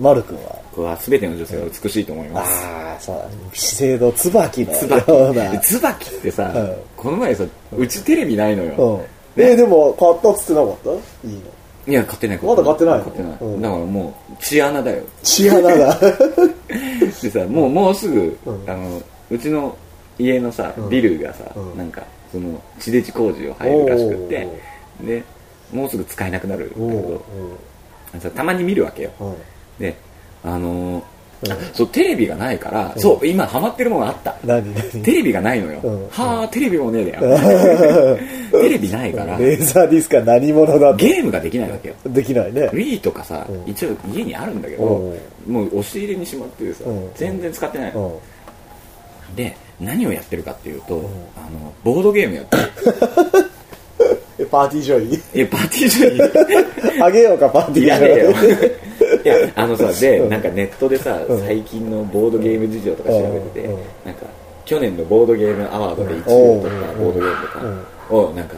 [0.00, 0.57] 丸くんは？
[0.78, 2.64] 僕は全ての女性は美しいと思います。
[2.64, 5.58] ああそう資生堂椿の椿。
[5.60, 6.76] 椿ってさ、うん。
[6.96, 7.44] この前さ
[7.76, 9.00] うちテレビないのよ、
[9.36, 9.42] うん。
[9.42, 10.90] えーでも買ったっつってなかった？
[11.28, 11.40] いいの？
[11.88, 13.04] いや買ってないまだ買ってないの？
[13.06, 13.60] 買ってない、うん。
[13.60, 15.02] だからもう血穴だよ。
[15.24, 15.98] 血穴だ。
[17.22, 18.70] でさもうもうすぐ、うん。
[18.70, 19.02] あの
[19.32, 19.76] うちの
[20.16, 20.88] 家のさ、うん。
[20.88, 21.76] ビルがさ、うん。
[21.76, 24.48] なんかその地デジ工事を入るらしくって
[25.00, 25.24] で
[25.72, 27.24] もうすぐ使えなくなるんだけど
[28.20, 29.10] さたまに見るわけよ。
[29.80, 29.96] で
[30.44, 31.04] あのー
[31.72, 33.00] そうテレビがないから、うん。
[33.00, 34.32] そう今ハマってるものがあった。
[35.04, 36.08] テレビがないのよ、うん。
[36.08, 38.18] はあテレビもねえだよ
[38.50, 39.38] テレビないから。
[39.38, 40.96] レーザーディスクは何者だと？
[40.96, 41.94] ゲームができないわけよ。
[42.06, 42.62] できないね。
[42.72, 43.70] Wii とかさ、うん。
[43.70, 45.14] 一応家にあるんだけど、う
[45.48, 45.52] ん。
[45.52, 47.08] もう押し入れにしまっててさ、うん。
[47.14, 48.20] 全然使ってないの、
[49.30, 49.36] うん。
[49.36, 52.62] で何をやってるかっていうと、あのボードゲームやってる。
[54.40, 55.14] えパーティージョイ？
[55.38, 56.10] いやパーティー中
[56.96, 58.72] にあげようかパーティージョイ
[59.24, 60.28] いやあのさ で、うん。
[60.30, 61.40] なんかネットでさ、うん。
[61.40, 63.20] 最近のボードゲーム事情とか調
[63.54, 63.74] べてて、うん。
[64.04, 64.26] なんか
[64.64, 68.54] 去年のボードゲームアワードで1位を取ったうんボードゲームとかをなんか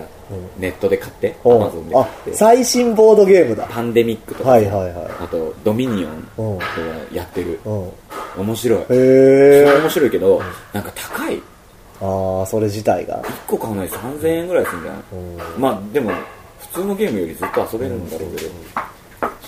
[0.58, 1.60] ネットで買って、アうん。
[1.60, 2.32] マゾンで買あって。
[2.34, 3.66] 最新ボードゲームだ。
[3.70, 4.92] パンデミックとか、はいはいはい。
[5.22, 6.04] あとドミニ
[6.38, 6.56] オうん。
[6.56, 6.66] ンとか
[7.12, 7.88] やってる、うん。
[8.38, 10.40] 面白い、へえ面白いけど、
[10.72, 11.40] なんか高い。
[12.02, 13.20] ああそれ自体が。
[13.22, 15.02] 1個買うのに3000円ぐらいするんじゃない、
[15.58, 16.10] まあでも
[16.72, 18.50] 普通のゲームよりずっと遊べるんだろうけど、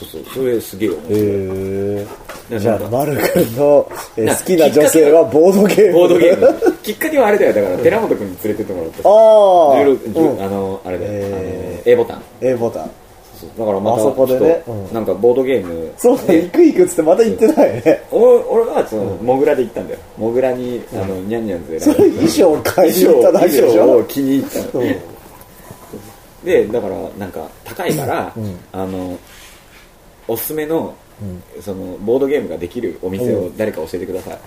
[0.04, 2.06] そうそうそれすげえ面白い、へ
[2.50, 3.90] えじゃあ丸くんの好
[4.44, 5.92] きな女性はボードゲーム。
[5.92, 6.76] ボードゲーム。
[6.82, 7.52] きっかけはあれだよ。
[7.54, 9.08] だから寺本君に連れてってもらった。
[9.08, 10.42] ああ16うん。
[10.44, 11.12] あのあれだよ、
[11.86, 12.22] A ボタン。
[12.40, 12.90] A ボタン。
[13.58, 14.40] だからまたあそこでね。
[14.40, 15.92] ちょっとうんなんかボードゲーム。
[15.96, 16.42] そうね。
[16.42, 18.02] 行く行くっつってまた行ってないね。
[18.10, 20.00] 俺俺はそのモグラで行ったんだよ。
[20.18, 24.78] モグラにあのニャンニャンズでそれ衣装買いに行っただけでし衣装をょ気に入った
[26.44, 28.58] でだからなんか高いから、うん。
[28.72, 29.18] あの
[30.28, 30.94] おすすめの,、
[31.60, 34.40] そのボードゲームができるお店を誰か教えてください、ああ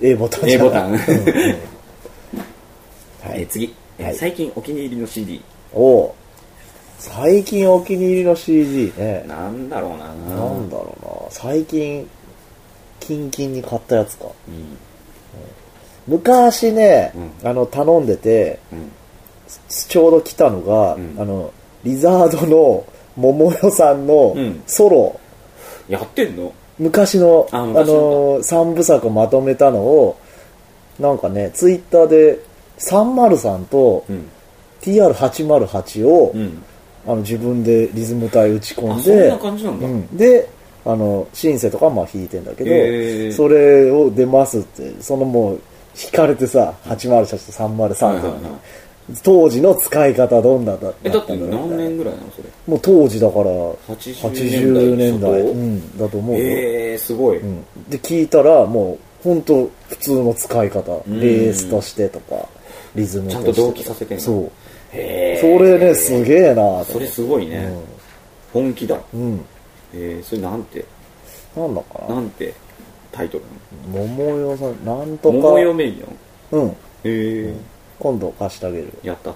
[0.00, 0.98] A ボタンじ A ボタン、は
[3.36, 3.42] い。
[3.42, 4.14] え次、えはい。
[4.14, 5.42] 最近お気に入りの CD
[5.72, 6.12] おう
[6.98, 9.24] 最近お気に入りの CD ね。
[9.26, 10.06] なんだろうな。
[10.06, 10.12] な
[10.52, 11.12] んだろうな。
[11.30, 12.08] 最近
[13.00, 14.26] キンキンに買ったやつか。
[14.26, 14.76] うん。
[16.06, 18.90] 昔ね、うあの頼んでてうん。
[19.68, 21.16] ちょうど来たのが、うん。
[21.18, 21.52] あの
[21.84, 22.84] リザードの
[23.20, 24.62] 桃代さんのうん。
[24.66, 25.20] ソロ、
[25.88, 26.52] やってんの？
[26.78, 27.84] 昔のあの。
[27.84, 30.18] の三部作をまとめたのを
[30.98, 32.38] なんかねツイッターで
[32.78, 34.28] 303とうん。
[34.80, 36.62] TR808 を、うん。
[37.06, 39.10] あの自分でリズム隊打ち込んあそ
[39.70, 40.48] んでで
[40.84, 43.32] あのシンセとかはまあ弾いてんだけど、へー。
[43.32, 45.60] それを出ますってそのもう
[45.94, 48.52] 弾かれてさ808と303とかに、はいはいはい
[49.22, 52.48] 当時の使い方どんなだだえだってったんだろう何年ぐらいなのそれ？
[52.66, 53.74] もう当時だから80
[54.30, 60.92] 80年代うん、だと思うよ、ええー、すごい、うん、で聞いたらもう本当普通の使い方。
[60.92, 61.20] ん。
[61.20, 62.48] ベースとしてとか
[62.94, 63.44] リズムとして。
[63.44, 64.44] ちゃんと同期させてんのそう。
[64.92, 67.72] へえそれねすげえなそれすごいね、
[68.52, 68.98] 本気だ。
[69.12, 69.44] うん。
[69.92, 70.84] えー、それなんて？
[71.56, 72.14] なんだかな。
[72.14, 72.54] なんて
[73.12, 73.44] タイトル
[73.92, 75.36] 桃代さんなんなとか。
[75.36, 76.00] の桃代メイン？
[76.00, 76.70] なのうん。
[76.70, 77.54] へえ
[78.00, 79.30] 今度貸してあげるやった。
[79.30, 79.34] う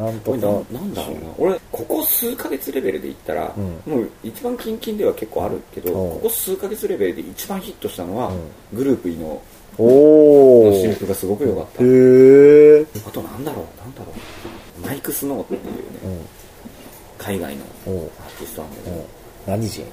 [0.00, 0.06] ん。
[0.06, 0.38] なんとか。
[0.38, 1.20] ななんだろうな。
[1.36, 6.10] 俺ここ数ヶ月レベルで言ったら、うもう一番近々では結構あるけど、うん。
[6.12, 8.32] ここ数ヶ月レベルで一番ヒットしたのは、
[8.72, 9.42] グループ E の
[9.76, 14.12] おお新譜がすごく良かった、へえあとなんだろうなんだろ
[14.82, 14.86] う。
[14.86, 15.68] マイク・スノーっていうね、
[16.04, 16.20] うん。
[17.18, 18.00] 海外のアー
[18.38, 19.04] ティストなんだけうんど、
[19.46, 19.84] 何人？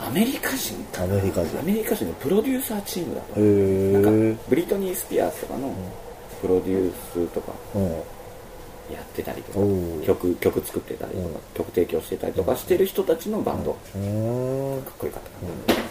[0.00, 1.58] アメリカ人かアメリカ人。
[1.58, 5.74] アメリカ人のプロデューサーチームだとなんかブリトニー・スピアーズとかの
[6.40, 8.02] プロデュースとかうん。
[8.92, 9.58] やってたりとか
[10.06, 11.34] 曲曲作ってたりとか、うん。
[11.54, 13.82] 曲提供してたりとかしてる人たちのバンド、かっ
[14.98, 15.30] こよかった。
[15.30, 15.88] かな、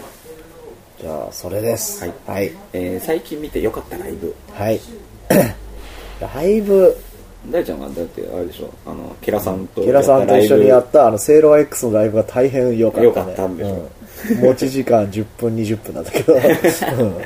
[0.99, 2.01] じゃあそれです。
[2.01, 2.13] はい。
[2.25, 2.51] はい。
[2.73, 4.35] えー最近見てよかったライブ。
[4.51, 4.79] はい。
[6.19, 6.97] ライブ。
[7.51, 13.05] 大ちゃんはだってあれでしょあのケラさんとケラさんと一緒にやっったあのセイロー X のライブが大変良かったね。
[13.05, 13.89] 良かったんでしょ。
[14.31, 14.37] うん。
[14.47, 16.33] 持ち時間10分20分なんだけど。
[16.33, 16.37] う
[17.05, 17.17] ん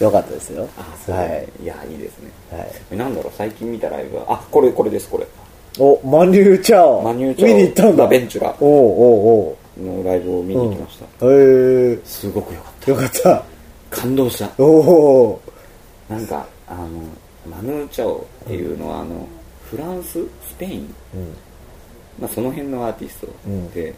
[0.00, 0.68] 良かったですよ。
[1.08, 1.62] はい。
[1.62, 2.30] い、やいいですね。
[2.50, 2.72] はい。
[2.90, 4.24] えなんだろう最近見たライブは？
[4.28, 5.26] あこれこれですこれ。
[5.78, 7.02] おマニューチャオ。
[7.02, 7.48] マニューチャオ。
[7.48, 8.04] 見に行ったんだ。
[8.04, 11.90] ラベンチュラおうおうのライブを見おうに行きました、うん。
[11.90, 11.98] へえ。
[12.04, 12.90] すごくよかった。
[12.90, 13.44] よかった。
[13.90, 14.50] 感動した。
[14.58, 15.40] おお
[16.08, 16.88] なんかあの
[17.48, 19.26] マヌーチャオっていうのは、あの
[19.70, 21.36] フランススペイン、うん。
[22.20, 23.70] まあ、その辺のアーティストうん。
[23.72, 23.94] で、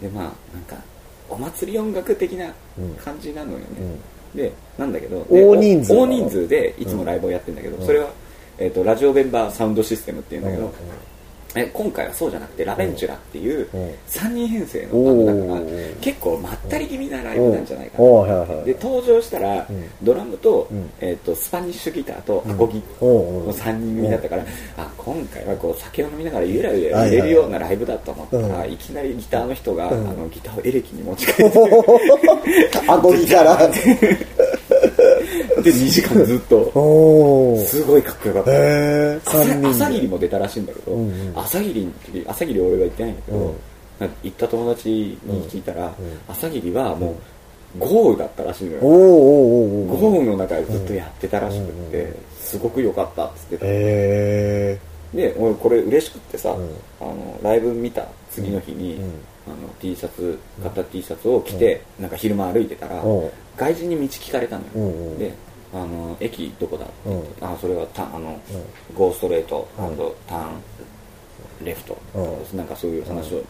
[0.00, 0.76] でまあなんか
[1.28, 2.94] お祭り音楽的なうん。
[2.96, 4.00] 感じなのよね、うん
[4.34, 7.86] でなんだけどで大人数大人数でいつもライブをやってるんだけど、うん。
[7.86, 8.10] それは、
[8.58, 10.72] えー、とラジオベンバーサウンドシステムっていうんだけど、うん
[11.54, 13.90] え今回はそうじゃなくてラベンチュラっていううん。
[14.08, 19.84] 3人編成のバンドだから、結構まったり気味なライブなんじゃないかな、で登場したら、うん。
[20.02, 20.90] ドラムと,、うん。
[21.00, 24.44] えー、とスパニッシュギターとアコギの3人組だったから、
[24.76, 30.08] あ今回はこう酒を飲みながらゆらゆら入れるようなライブだと思ったら、はいいきなりギターの人が、うん。
[30.08, 33.58] あのギターをエレキに持ち替えて アコギから
[35.62, 36.64] で2時間ずっと。
[37.64, 38.52] すごいかっこよかった。
[38.52, 41.38] へえ朝3人朝霧も出たらしいんだけど、うんうん。
[41.38, 43.54] 朝霧の時朝霧俺は行ってないんだけど、うん。
[43.98, 45.18] なんか行った友達に
[45.48, 45.94] 聞いたら、ん。
[46.28, 47.14] 朝霧はもう
[47.78, 52.16] 豪雨だったらしいのよ、豪雨の中でずっとやってたらしくって、うん。
[52.40, 54.78] すごく良かったっつってた、へ
[55.14, 56.52] で俺これ嬉しくってさ、ん。
[56.52, 59.10] あのライブ見た次の日に、うん。
[59.44, 65.18] あの T シャツ買った T シャツを着て、なんか昼間歩いてたら、うん外人に道聞かれたのよ、うんうん。
[65.18, 65.34] で
[65.74, 68.38] あの駅どこだって言って、うあそれはタあの、
[68.94, 69.96] ゴーストレート、うん。
[70.26, 73.42] ターンレフト、うなんかそういう話を、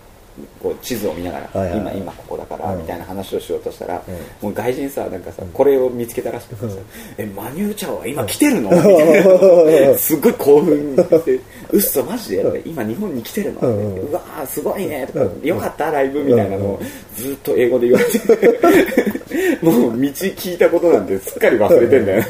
[0.62, 1.80] こう地図を見ながら、はいはい。
[1.80, 2.80] はい今今ここだから、うん。
[2.80, 4.14] みたいな話をしようとしたら、うん。
[4.40, 6.76] もう外人さなんかさ、これを見つけたらしくてさ
[7.18, 9.94] 「えマニューチャオは今来てるの?」みたいな。
[9.98, 12.62] すっごい興奮して「うっそマジで？
[12.64, 16.80] 今日本に来てるの?」うわーすごいね」とかうん「よかったライブ」みたいなのを
[17.16, 19.22] ずっと英語で言われて。
[19.62, 22.22] もう道聞いたことなんてすっかり忘れてんだよ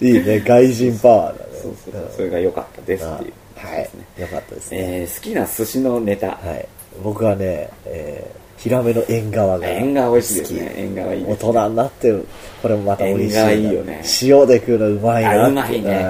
[0.00, 0.40] いいね。
[0.46, 1.50] 外人パワーだね。
[1.62, 3.88] そうそうそれが良かったですっていうはい。
[4.20, 4.78] よかったですね。
[5.00, 6.28] えー好きな寿司のネタ。
[6.28, 6.68] はい
[7.02, 10.66] 僕はねえーヒラメの縁側が縁側美味しいですね。
[10.66, 10.80] 好き。
[10.80, 12.12] 縁側いいです大人になって
[12.60, 14.02] これもまた美味しい縁側いいよね。
[14.22, 16.06] 塩で食うのうまいなあうまいね。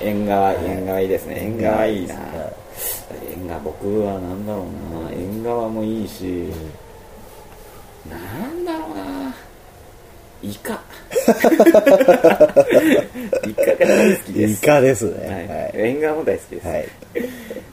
[0.00, 0.08] うん。
[0.08, 1.36] 縁側縁側いいですね。
[1.38, 2.14] 縁側いいな。
[2.14, 2.20] うん
[3.42, 5.12] 縁側僕はなんだろうな。
[5.12, 6.24] 縁側もいいし。
[8.10, 8.16] な
[8.48, 9.34] んだろうな。
[10.42, 10.72] イカ。
[13.46, 15.14] イカが大好きでイすカですはい。
[15.28, 16.88] ね縁側も大好きです、はい、はい。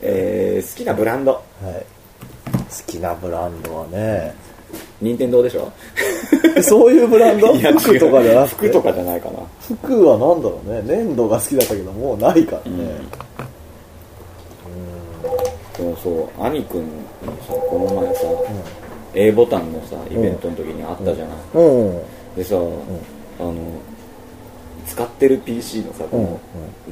[0.01, 1.31] えー好きなブランド。
[1.31, 1.41] は
[1.71, 1.98] い
[2.69, 4.33] 好きなブランドはね。
[5.01, 5.71] 任天堂でしょ？
[6.61, 7.53] そういうブランド？
[7.79, 9.39] 服とかじゃなくて服とかじゃないかな。
[9.61, 10.81] 服はなんだろうね。
[10.85, 12.95] 粘土が好きだったけどもうないからね、
[15.75, 16.09] そうそ
[16.39, 16.87] う兄くんに
[17.47, 18.21] さこの前さ、
[19.15, 22.01] A ボタンのさイベントの時にあったじゃない、うん。
[22.35, 23.55] でさ、あの
[24.85, 26.23] 使ってる PC のさこの、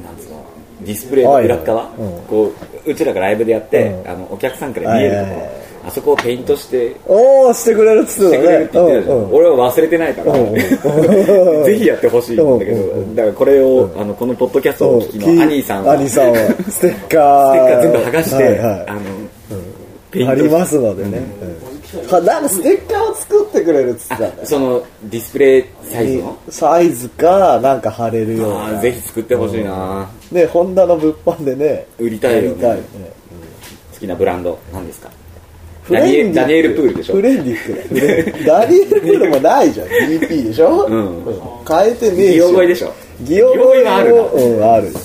[0.03, 0.43] なんつうの？
[0.81, 2.21] ディスプレイの裏っ側、うん。
[2.27, 2.53] こ
[2.85, 4.09] ううちらがライブでやって、うん。
[4.09, 8.37] あのお客さんから見えるところ、あそこをペイントしておおしてくれるっつってたね。
[8.37, 10.33] してくれるって言ってたじゃん、俺は忘れてないから、
[11.65, 16.37] ぜひやってほしいんだけど、だからこれを、あのこのポッドキャストをお聞きのアニーさんはアニーさんは
[16.69, 17.51] ステッカー。
[17.51, 18.59] ステッカー全部剥がして、はいはい。
[18.87, 18.99] あの、
[20.11, 21.21] ペイントありますのでね、
[22.25, 24.33] なんかステッカーを作ってくれるっつってたんだよ。
[24.45, 28.81] そのディスプレイサイズの、サイズかなんか貼れるような。
[28.81, 32.67] ぜひ作ってほしいな、ねホンダの物販でね売りたいよね。
[32.67, 32.81] やり
[33.93, 35.09] 好きなブランド何ですか？
[35.83, 37.13] フレンダニエルプールでしょ？
[37.15, 39.87] フレンディックだフレンダニエルプールもないじゃん。
[39.87, 41.23] DP でしょ、うん。
[41.65, 42.93] 変えてねえギオゴイでしょ？
[43.21, 44.21] ギオゴイギオゴイがあるな。
[44.21, 44.87] うんある。
[44.87, 44.99] よね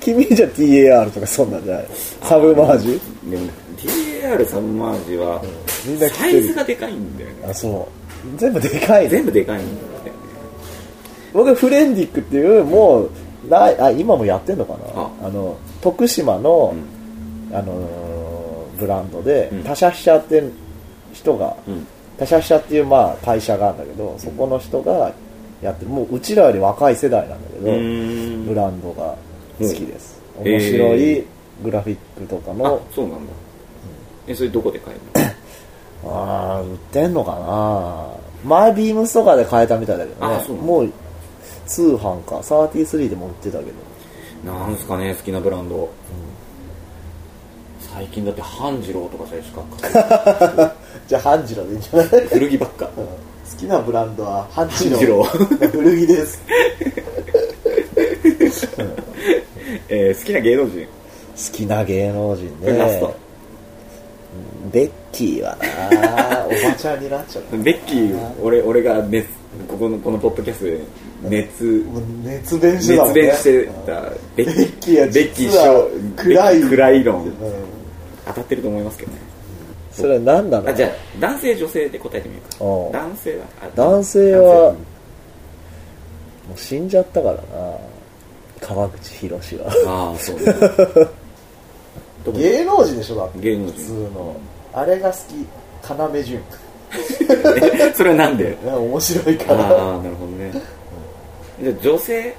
[0.00, 1.86] 君じゃ TAR とかそんなんじゃない。
[2.22, 3.48] サブマージでも
[3.88, 5.42] TAR サブマージは
[5.86, 7.36] みんなサイズがでかいんだよね。
[7.48, 7.88] あそ
[8.34, 8.38] う。
[8.38, 9.10] 全部でかいね。
[9.10, 10.12] 全部でかいんだよね
[11.32, 13.10] 僕フレンディックっていうもう
[13.48, 14.78] ないあ今もやってんのかな。
[14.94, 15.10] あ。
[15.24, 16.74] あの徳島の、
[17.50, 17.56] うん。
[17.56, 19.62] あのーブランドで、うん。
[19.62, 20.42] 他社飛車って
[21.12, 21.86] 人が、うん。
[22.18, 25.12] 他社飛車っていうまあ会社があるんだけどそこの人が
[25.62, 25.90] やってる。
[25.90, 27.70] もううちらより若い世代なんだけうど、
[28.46, 29.16] ブランドが
[29.60, 31.24] 好きです、うん面白いへ
[31.62, 33.32] グラフィックとかあのそうなんだ
[34.26, 35.24] えそれどこで買える
[36.04, 36.10] の？
[36.14, 38.06] ああ売ってんのかな。
[38.44, 40.60] 前ビームスとかで買えたみたいだけどね。
[40.60, 40.90] もう
[41.66, 42.36] 通販か。
[42.36, 44.52] 33でも売ってたけど。
[44.52, 45.88] なんすかね好きなブランド、
[47.94, 50.72] 最近だって半次郎とかさえしか買ってない
[51.08, 52.08] じゃあ半次郎でいいんじゃない？
[52.28, 52.86] 古着ばっか。
[52.86, 52.92] 好
[53.58, 55.22] きなブランドは半次郎。
[55.72, 56.42] 古着です。
[59.88, 60.80] えー好きな芸能人。
[60.84, 60.88] 好
[61.52, 63.08] きな芸能人これラスト。
[63.08, 63.14] ね
[64.72, 67.62] ベッキーはなおばちゃんになっちゃう。
[67.62, 69.28] ベッキー俺俺が熱
[69.68, 70.80] ここのこのポッドキャストで
[71.22, 71.86] 熱
[72.24, 73.08] 熱弁してたね。
[73.08, 74.02] 熱弁してた
[74.36, 76.62] ベベッキーはベッキー暗い。
[76.62, 77.32] 暗い論うん。
[78.26, 79.18] 当たってると思いますけどね。
[79.92, 80.68] それは何なの？
[80.68, 82.40] あじゃあ男性女性で答えてみよ
[82.90, 82.98] うか。
[82.98, 84.78] 男性はあ男性はも
[86.54, 87.42] う死んじゃったからな。
[88.60, 89.66] 川口博士は。
[89.86, 90.52] ああそうねど
[90.88, 91.06] こ
[92.32, 93.38] 芸能人でしょだって。
[93.40, 94.36] 芸能普通人の。
[94.72, 95.46] あれが好き
[95.88, 96.42] 要潤
[96.92, 98.44] え それはなんで？
[98.44, 99.64] ね面白いあから。
[99.66, 99.68] あ
[99.98, 100.52] なるほどね。
[101.62, 102.34] じゃあ女性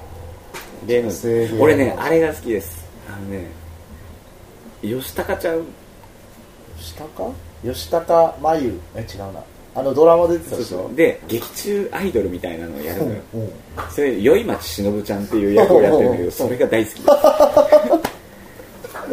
[0.87, 1.47] 芸能人。
[1.47, 1.61] 人。
[1.61, 2.85] 俺ねあれが好きです。
[3.07, 3.47] あのね
[4.81, 5.61] 吉高ちゃん。
[6.79, 7.33] 吉高
[7.63, 9.43] 吉高真由え違うな。
[9.77, 10.89] あのドラマ出てたでしょ？
[10.95, 13.17] で劇中アイドルみたいなのをやるのよ。
[13.33, 13.49] うん
[13.93, 17.01] それ宵町忍ちゃんっていう役をやってるんだけど それが大好き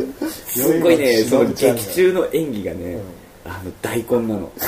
[0.47, 2.99] すごいねその劇中の演技がね、
[3.45, 4.51] あの大根なの。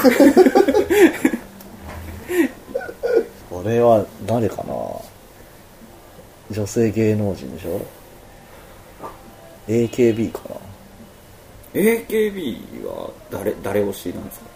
[3.51, 4.75] 俺は誰かな？
[6.51, 7.81] 女性芸能人でしょ
[9.68, 10.41] ？AKB か
[11.75, 14.47] な？AKB は誰誰推しなんですか？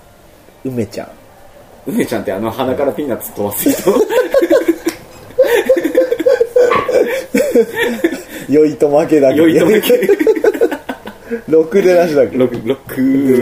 [0.64, 1.10] 梅ちゃん。
[1.86, 3.90] 梅ちゃんってあの鼻からピーナッツ飛ばす人？
[8.48, 10.57] 酔いと負けだけ酔いと負け
[11.48, 12.36] ろくでなしだっけ？
[12.38, 12.96] ロッロック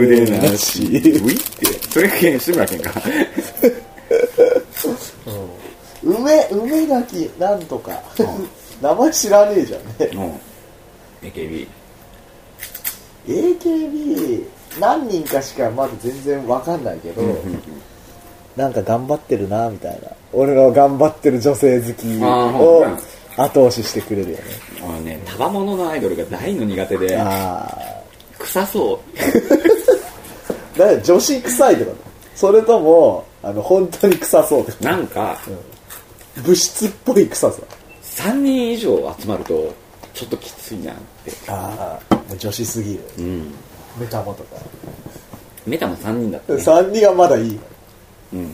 [0.07, 0.57] でなし。
[0.57, 0.83] し。
[0.83, 1.65] ウィって。
[1.89, 2.91] それが志村けんか。
[6.03, 7.91] 梅梅垣なんとか。
[8.81, 9.91] 名前知らねえじゃんね
[11.21, 11.27] うん。
[11.27, 11.67] AKB
[13.27, 14.45] AKB
[14.79, 17.23] 何人かしかまだ全然わかんないけど、
[18.55, 20.09] なんか頑張ってるなみたいな。
[20.31, 22.97] 俺の頑張ってる女性好きをあ
[23.37, 24.43] 後押ししてくれるよね。
[24.81, 28.03] あのねタバモノのアイドルが大の苦手であ
[28.39, 28.99] 臭そ
[30.75, 31.97] あ だから女子臭いってこと
[32.35, 35.37] それともあの本当に臭そうってうなんか
[36.37, 37.61] 物質っぽい臭さ。
[38.01, 39.73] 3人以上集まると
[40.13, 41.31] ちょっときついなって。
[41.47, 43.01] ああもう女子すぎる。
[43.19, 43.53] うん。
[43.99, 44.55] メタモとか。
[45.65, 46.59] メタも3人だったね。
[46.59, 47.59] 3人がまだいい。
[48.33, 48.51] うん。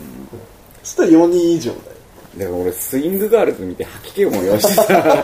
[0.83, 1.92] そしたら4人以上だよ
[2.37, 5.23] だから俺スイングガールズ見て吐き気を催してさ。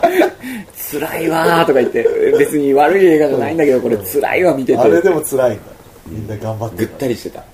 [0.92, 2.02] 辛いわーとか言って。
[2.38, 4.78] 別に悪い映画じゃないんだけどこれ辛いわ見てて。
[4.78, 5.62] あれでも辛いんだ。
[6.06, 7.38] みんな頑張ってぐっるたりしてた。
[7.40, 7.44] は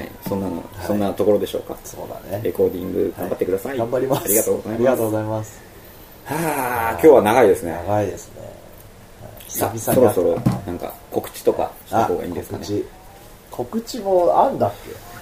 [0.00, 0.08] い。
[0.26, 1.76] そんなの、そんなところでしょうか。
[1.84, 2.42] そうだね。
[2.42, 4.24] レコーディング頑張ってください、頑張ります。
[4.24, 4.76] ありがとうございます。
[4.76, 5.60] ありがとうございます。
[6.24, 7.72] はあ今日は長いですね。
[7.72, 8.42] 長いですね。
[9.48, 12.64] さあ久々にそろそろなんか告知とかした方がいいんですかね。
[12.64, 12.86] 告知。
[13.50, 14.72] 告知もあんだっ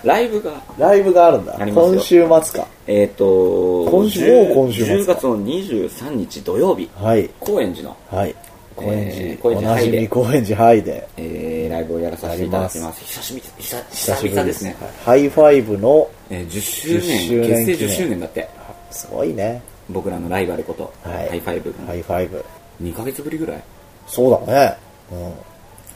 [0.04, 0.52] ライブが。
[0.52, 1.54] けライブがあるんだ。
[1.58, 2.66] 今週末か。
[2.86, 6.88] えっ、と今週10もう今週末10月の23日土曜日。
[6.96, 7.28] はい。
[7.40, 8.34] 高円寺の、はい。
[8.76, 10.00] 高円寺、えー高円寺ハイで。
[10.00, 11.08] み高円寺ハイで。
[11.16, 13.04] えーライブをやらさせていただきます。
[13.04, 18.48] 久しぶり久久しぶりですすね、ハイファイブのえー10周年10周年結成10記念周年だって。
[18.90, 19.62] すごいね。
[19.90, 21.28] 僕らのライバルこと、はい。
[21.28, 22.44] ハイファイブハイファイブ。
[22.82, 23.62] 2ヶ月ぶりぐらい？
[24.06, 24.76] そうだね。
[25.12, 25.32] うん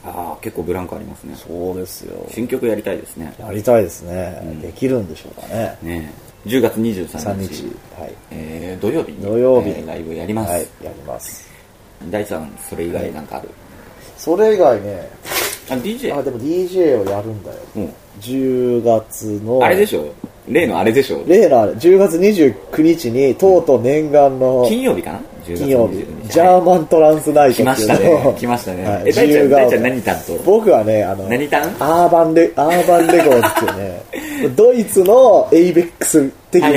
[0.05, 1.35] ああ結構ブランクありますね。
[1.35, 2.25] そうですよ。
[2.29, 3.33] 新曲やりたいですね。
[3.39, 4.61] やりたいですね、ん。
[4.61, 5.77] できるんでしょうかね。
[5.81, 6.13] ね
[6.45, 6.49] え。
[6.49, 7.47] 10月23 3日。
[7.47, 7.63] 日。
[7.99, 8.13] はい。
[8.31, 11.49] えー土曜日に土曜日えーライブやります、はいやります。
[12.11, 13.49] 大さんそれ以外なんかある、
[14.17, 15.09] それ以外ね。
[15.69, 17.57] あ DJ あでも DJ をやるんだよ。
[17.77, 17.93] うん。
[18.21, 19.59] 10月の。
[19.63, 20.13] あれでしょ？
[20.47, 21.23] 例のあれでしょ？
[21.25, 21.71] 例のあれ。
[21.71, 24.65] 10月29日にとうとう念願の。
[24.67, 25.19] 金曜日かな？
[25.45, 25.95] 10月金曜日。
[25.97, 28.35] 22ジャーマントランスナイト来ましたね。
[28.37, 30.33] 来ましたね、はいえ大ちゃん大ちゃん何担当？
[30.43, 31.63] 僕はねあの何担？
[31.79, 36.69] アーバンレアーバンレコーズっていうね ドイツのエイベックス的な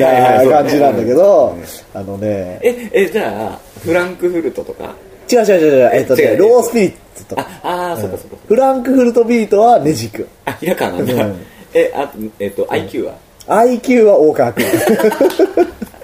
[0.45, 2.01] 感じなんだけどうん。
[2.01, 4.95] あのねええじゃあフランクフルトとか？
[5.31, 7.39] 違う違う違う違う、えっとね、違うロースピリッツと。
[7.39, 8.37] あ、あー、そうかそうか。
[8.49, 10.27] フランクフルトビートはネジ君。
[10.47, 11.27] あ、平川なんだ。
[11.27, 11.37] うん。
[11.75, 13.15] え、あ、えっと、IQ は
[13.47, 14.65] ？IQ は大川君。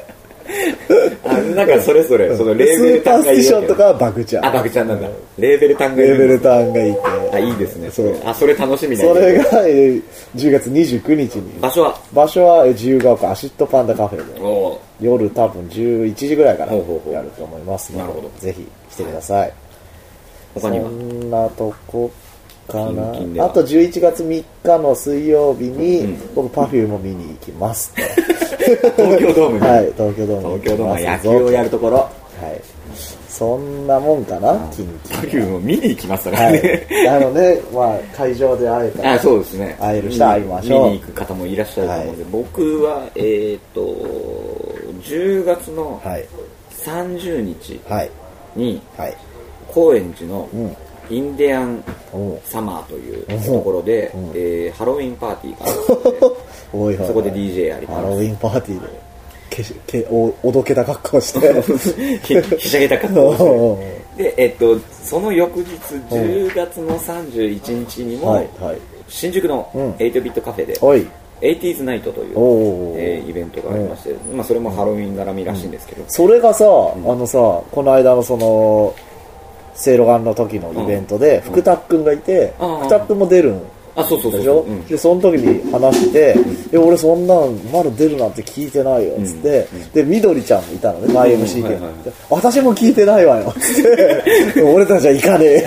[1.25, 4.47] あ、なんかそれぞれ、そのレースベルーパースティ単がいいわけションとかはバグちゃん。
[4.47, 5.09] あ、バグちゃんなんだ。
[5.39, 7.01] レーベル単がいいレーベルターンがいて。
[7.33, 7.91] あ、いいですね。
[7.91, 10.03] そうあ、それ楽しみだそれが、えー
[10.37, 11.61] 10月29日に。
[11.61, 11.99] 場所は？
[12.13, 14.79] 場所はえー自由が丘アシッドパンダカフェで。
[15.01, 16.85] 夜多分11時ぐらいからやる
[17.37, 19.53] と思いますのでなるほどぜひ来てください。
[20.55, 20.85] 他には？
[20.85, 22.11] そんなとこ
[22.69, 23.45] かな。
[23.45, 26.35] あと11月3日の水曜日に、うん。
[26.35, 29.61] 僕パフューム見に行きます東京ドームに。
[29.67, 31.97] はい東京ドームに東京ドームは野球をやるところ。
[31.97, 32.09] はい。
[33.29, 36.37] そんなもんかな近々パフュームを見に行きましたからね。
[36.37, 37.09] はい。
[37.11, 39.77] あのねまあ会場で会えたらあそうですね。
[39.81, 40.87] 会える人は会いましょう。
[40.87, 43.81] 見に行く方もいらっしゃると思うので、僕は、えっ、と、
[45.03, 46.25] 10月のはい。
[46.85, 48.11] 30日はい。
[48.55, 49.17] に、はい。
[49.67, 50.77] 高円寺のうん
[51.11, 51.83] インディアン
[52.45, 56.37] サマーというところで、うんえーハロウィンパーティーがあるので、
[56.73, 58.01] おいおいおいそこで DJ やります。
[58.03, 59.05] ハロウィンパーティーで。
[59.51, 61.63] けしけおおどけた格好して。
[62.25, 64.25] ひひしゃげた格好をして。
[64.25, 65.65] で、えっと、その翌日、
[66.11, 68.79] 10月の31日にも、はいはい。
[69.09, 69.91] 新宿のうん。
[69.93, 71.07] 8ビットカフェで、おい。
[71.41, 72.35] 80s ナイトという、
[72.97, 77.39] えーイベントがありまして、まあ、それもハロウィン絡みらしいんですけど、それがさ、あのさ
[77.71, 78.95] この間のその
[79.75, 83.63] せいろがんの時のイベントで、福田くんがいて、福田くんも出るん
[83.96, 86.37] あ、そうそうそうでしょ、でその時に話して
[86.72, 91.79] 「え俺そんなんまだ出るなんて聞いてないよ」っつって、でみどりちゃんもいたのね前 MC で、
[92.29, 93.84] 私も聞いてないわよ」っ つっ
[94.55, 95.64] て「俺たちは行かねえ」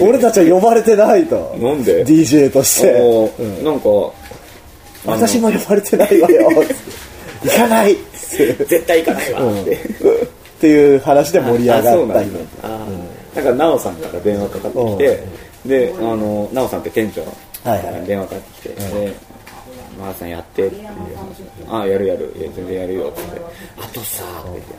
[0.00, 1.56] 俺たちは呼ばれてないと。
[1.58, 2.92] なんで？DJ として。
[3.62, 3.88] なんか、
[5.04, 6.50] 私も呼ばれてないわよ
[7.44, 7.96] 行かない。
[8.30, 9.78] 絶対行かないわって。
[10.60, 12.68] っていう話で盛り上がったイベント
[13.34, 13.42] だ。
[13.42, 15.24] から、なおさんから電話かかってきて、
[15.64, 18.06] で、あの、なおさんって店長はいはい。
[18.06, 19.14] 電話かかってきて、で、
[19.98, 20.92] まーさんやってっていう話
[21.70, 23.20] ああ、やるやる、いや全然やるよって
[23.78, 24.22] あとさ、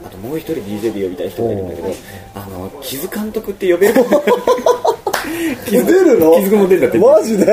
[0.05, 1.87] あともう一人 DJ で呼びたい人がいるんだけど、
[2.35, 3.93] あの、木津監督って呼べる？
[5.65, 6.35] 木津出るの？
[6.37, 6.99] 木津君も出るんだって。
[6.99, 7.45] マジで？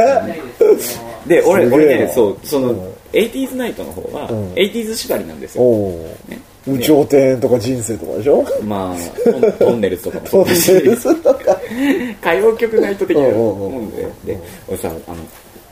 [1.26, 2.74] で、俺、俺ね、そう、その、
[3.12, 4.52] 80s ナイトの方は、ん。
[4.54, 5.64] 80s 縛りなんですよ。
[6.28, 6.38] ね
[6.72, 8.44] 有頂天とか人生とかでしょ？
[8.64, 10.72] まあ、トンネルズとかもそうだし。
[12.20, 14.38] 歌謡曲ナイト的なもんで、で、
[14.68, 15.16] 俺さ、あの、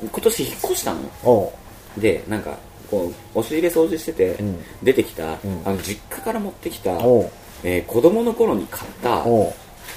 [0.02, 0.94] 今年引っ越した
[1.24, 1.52] の。
[1.98, 2.56] で、なんか、
[2.90, 4.56] こう、押し入れ掃除してて、ん。
[4.82, 5.38] 出てきた、ん。
[5.64, 6.92] あの、実家から持ってきた、
[7.64, 9.52] えー子供の頃に買った、お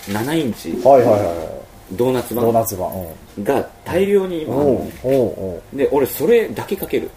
[0.07, 1.95] 7インチうはいはいはい。
[1.95, 2.91] ドーナツドーナ版ツ版
[3.43, 4.65] が大量に今ある
[5.03, 7.09] ので、俺それだけかける。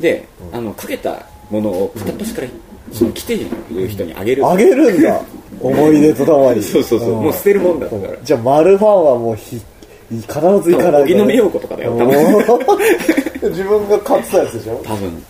[0.00, 2.48] で、あの、かけたものを片っ端から、
[2.92, 4.46] その来ている人にあげる。
[4.46, 5.20] あげるんだ
[5.60, 8.12] 思い出とともに そうそうそう、んもう捨てるもんだから。
[8.22, 9.60] じゃあ丸ファンはもうひ
[10.10, 10.26] 必
[10.62, 12.06] ず行かないと荻野目洋子とかだよ、多分。
[12.06, 12.40] お
[13.40, 14.80] ー自分が買ってたやつでしょ？
[14.84, 15.22] 多分。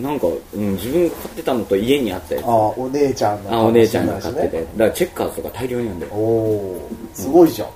[0.00, 2.44] なんか、うん、自分が買ってたのと家にあったやつ。
[2.44, 4.56] ああお姉ちゃんのあ、お姉ちゃんが買ってて。
[4.58, 6.16] ねだからチェッカーズとか大量にあるんだよお。
[6.16, 7.68] おーすごいじゃん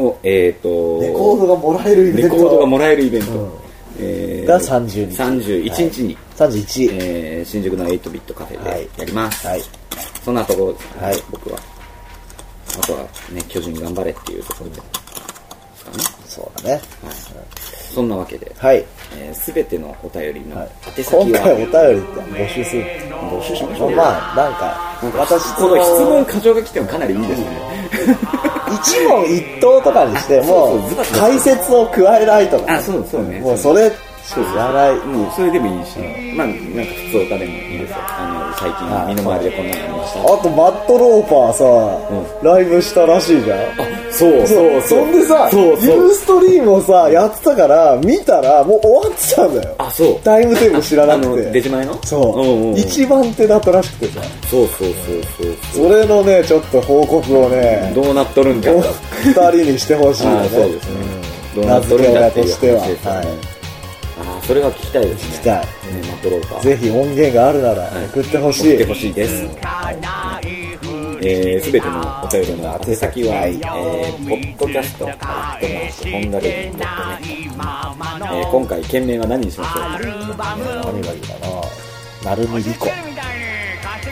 [0.00, 0.68] を、えっ、と、
[1.02, 3.32] レコードがもらえるイベントレコードがもらえるイベント。
[3.32, 3.48] うん
[3.98, 5.22] えーが30日
[5.70, 9.46] 31日に、31えー新宿の8ビットカフェはいでやります。
[9.46, 9.62] はい
[10.24, 11.58] そんなところですね、はい僕は。
[12.78, 13.00] あとは
[13.32, 14.76] ね、巨人頑張れっていうところで。
[14.76, 14.82] で
[15.76, 16.04] すかね。
[16.26, 16.82] そうだねはい。
[17.92, 18.84] そんなわけで、はい
[19.18, 21.76] えー、全てのお便りのはい宛先は、今回お便りって
[22.44, 23.90] 募集する募集しましょう。
[23.92, 27.46] まあなんか私この質問過剰が来てもかなりいいですね。
[28.72, 33.40] 一問一答とかにしてもそう解説を加えないとかあ、そうそうね。
[33.40, 33.90] もうそれ
[34.24, 35.98] しかいらないもうそれでもいいし、
[36.36, 37.96] まあなんか普通歌でもいいですよ。
[37.98, 40.20] あの、最近身の回りでこんなのありました。
[40.20, 43.58] あとマットローパーさ、ライブしたらしいじゃん
[44.10, 44.82] そうそうそう。
[44.82, 45.86] そんでさそうそう。
[45.86, 50.20] ユーストリームをさやってたから見たらもう終わってたんだよあ、そう。
[50.20, 55.12] タイムテーブル知らなあの、くて出島のそう、んんん一番手だったらしくてさそうそうそ
[55.48, 55.88] うそう。
[55.88, 56.42] それのね。
[56.44, 57.92] ちょっと報告をね。
[57.94, 58.82] どうなっとるんかと。
[59.24, 60.48] 二人にしてほしいよね。
[60.48, 60.96] そうですね。
[61.54, 62.78] どうなっとるんだっていう、話ですよね。
[63.04, 63.38] は
[64.42, 65.36] それは聞きたいですね。
[65.36, 65.66] 聞きたいね、
[66.08, 66.62] マットローカい、ー。
[66.62, 69.48] ぜひ音源があるなら送ってほしい、送ってほしいです。
[71.24, 75.60] えー、すべてのお便りの宛先は、えー、ポッドキャスト、アットマー
[76.02, 77.58] ク、ホンダレディドットネッ
[78.28, 78.34] ト。
[78.34, 79.74] えー、今回、件名は何にしましょう
[80.36, 80.56] か？
[80.84, 81.34] 何がいいか
[82.24, 82.30] な？
[82.30, 82.88] なるみりこ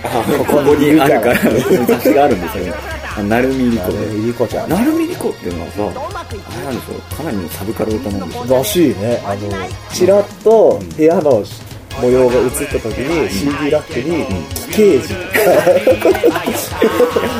[0.05, 1.35] あ、ここにあるから、
[1.87, 3.00] 雑誌があるんですよね。
[3.17, 3.85] あなるみりこ。
[3.85, 4.69] なるみりこちゃん。
[4.71, 9.21] なるみりこっていうのはさ、あれなんでしょう、かなりのサブカル歌なんでしょらしいね。
[9.25, 9.49] あの
[9.93, 11.45] ちらっと部屋の部
[12.01, 14.25] 模様が映った時に CD ラックに
[14.71, 15.13] 刑事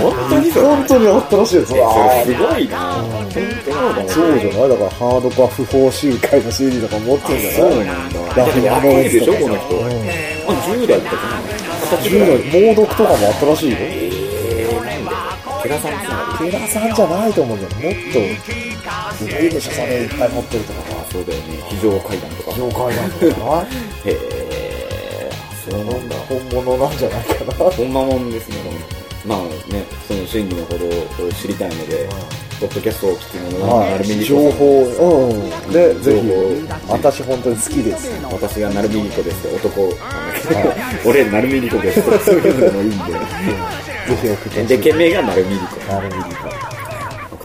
[0.03, 1.83] 本当に本当にあったらしいですそれ
[2.27, 2.93] すごいな。
[2.95, 4.67] 本当そうだねそうじゃな。
[4.67, 7.71] いだからハードコア不法集会の CD とか持ってるんじゃな。
[7.71, 8.21] いそうなんだ。
[8.37, 9.77] ラフ若いでしょこの人。
[9.77, 9.87] うん。
[9.87, 9.89] あ
[10.67, 11.17] 10代とか
[12.03, 12.27] じゃな。
[12.27, 12.75] い10代。
[12.75, 13.77] 猛毒とかもあったらしいよ。
[13.77, 14.20] テ
[15.71, 23.69] ラさんつながりテラさんじゃないと思うけどもっとすごいでしょそれいっぱい持ってるとかあそうだよね非常階段とか業界なんとかなへ
[24.07, 25.31] え
[25.69, 28.57] そうなんだ本物なんじゃないかなほんまもんですね
[29.27, 29.39] まあ
[29.73, 32.09] ねその真偽のほどを知りたいので
[32.61, 36.29] ポッドキャストを聞きのはいなるみ情報うんでぜひ
[36.89, 39.89] 私本当に好きです私がなるみにこですって男
[41.07, 46.60] 俺なるみにこですってそういうのでもいいんでぜひ送ってほしでい件名がなるみにこなるみりか送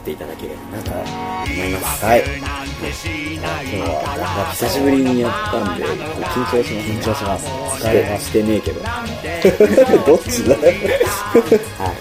[0.06, 2.06] っていただければなと思います。
[2.06, 2.22] はい。
[2.22, 7.46] 今日は久しぶりにやったんで緊張しますね緊張します。
[7.46, 7.50] し
[7.82, 8.82] 疲れまてしてねえけど。
[10.06, 10.56] どっちだ？
[10.56, 10.76] はい。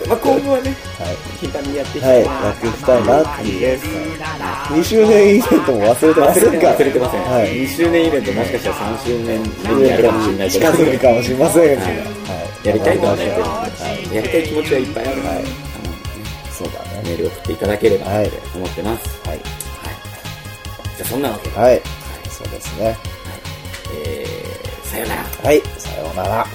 [0.07, 2.25] まあ今後はねはい頻繁にやっていきはい、たい。
[2.29, 3.81] なやっていきたいなっていう。
[4.69, 6.69] 2周年イベントも忘れてませんか？
[6.69, 7.49] 忘れてません、はい。
[7.65, 10.73] 2周年イベントもしかしたら3周年目にやるかもしれないけど。
[10.73, 11.97] 近づくかもしれませんが、はい。
[11.97, 12.03] は
[12.65, 12.69] い。
[12.69, 13.69] やりたいとは思ってるんで、は
[14.13, 14.15] い。
[14.15, 15.17] やりたい気持ちはいっぱいある。
[15.17, 15.64] ので、はい
[17.05, 17.17] メね。
[17.17, 19.39] ール送っていただければなって思ってます、はい。
[19.39, 19.45] はい
[20.97, 21.83] じゃあそんなわけで、はい。
[22.29, 22.97] そうですね。
[23.97, 25.61] えー、さよならはい。
[25.79, 26.47] さようなら。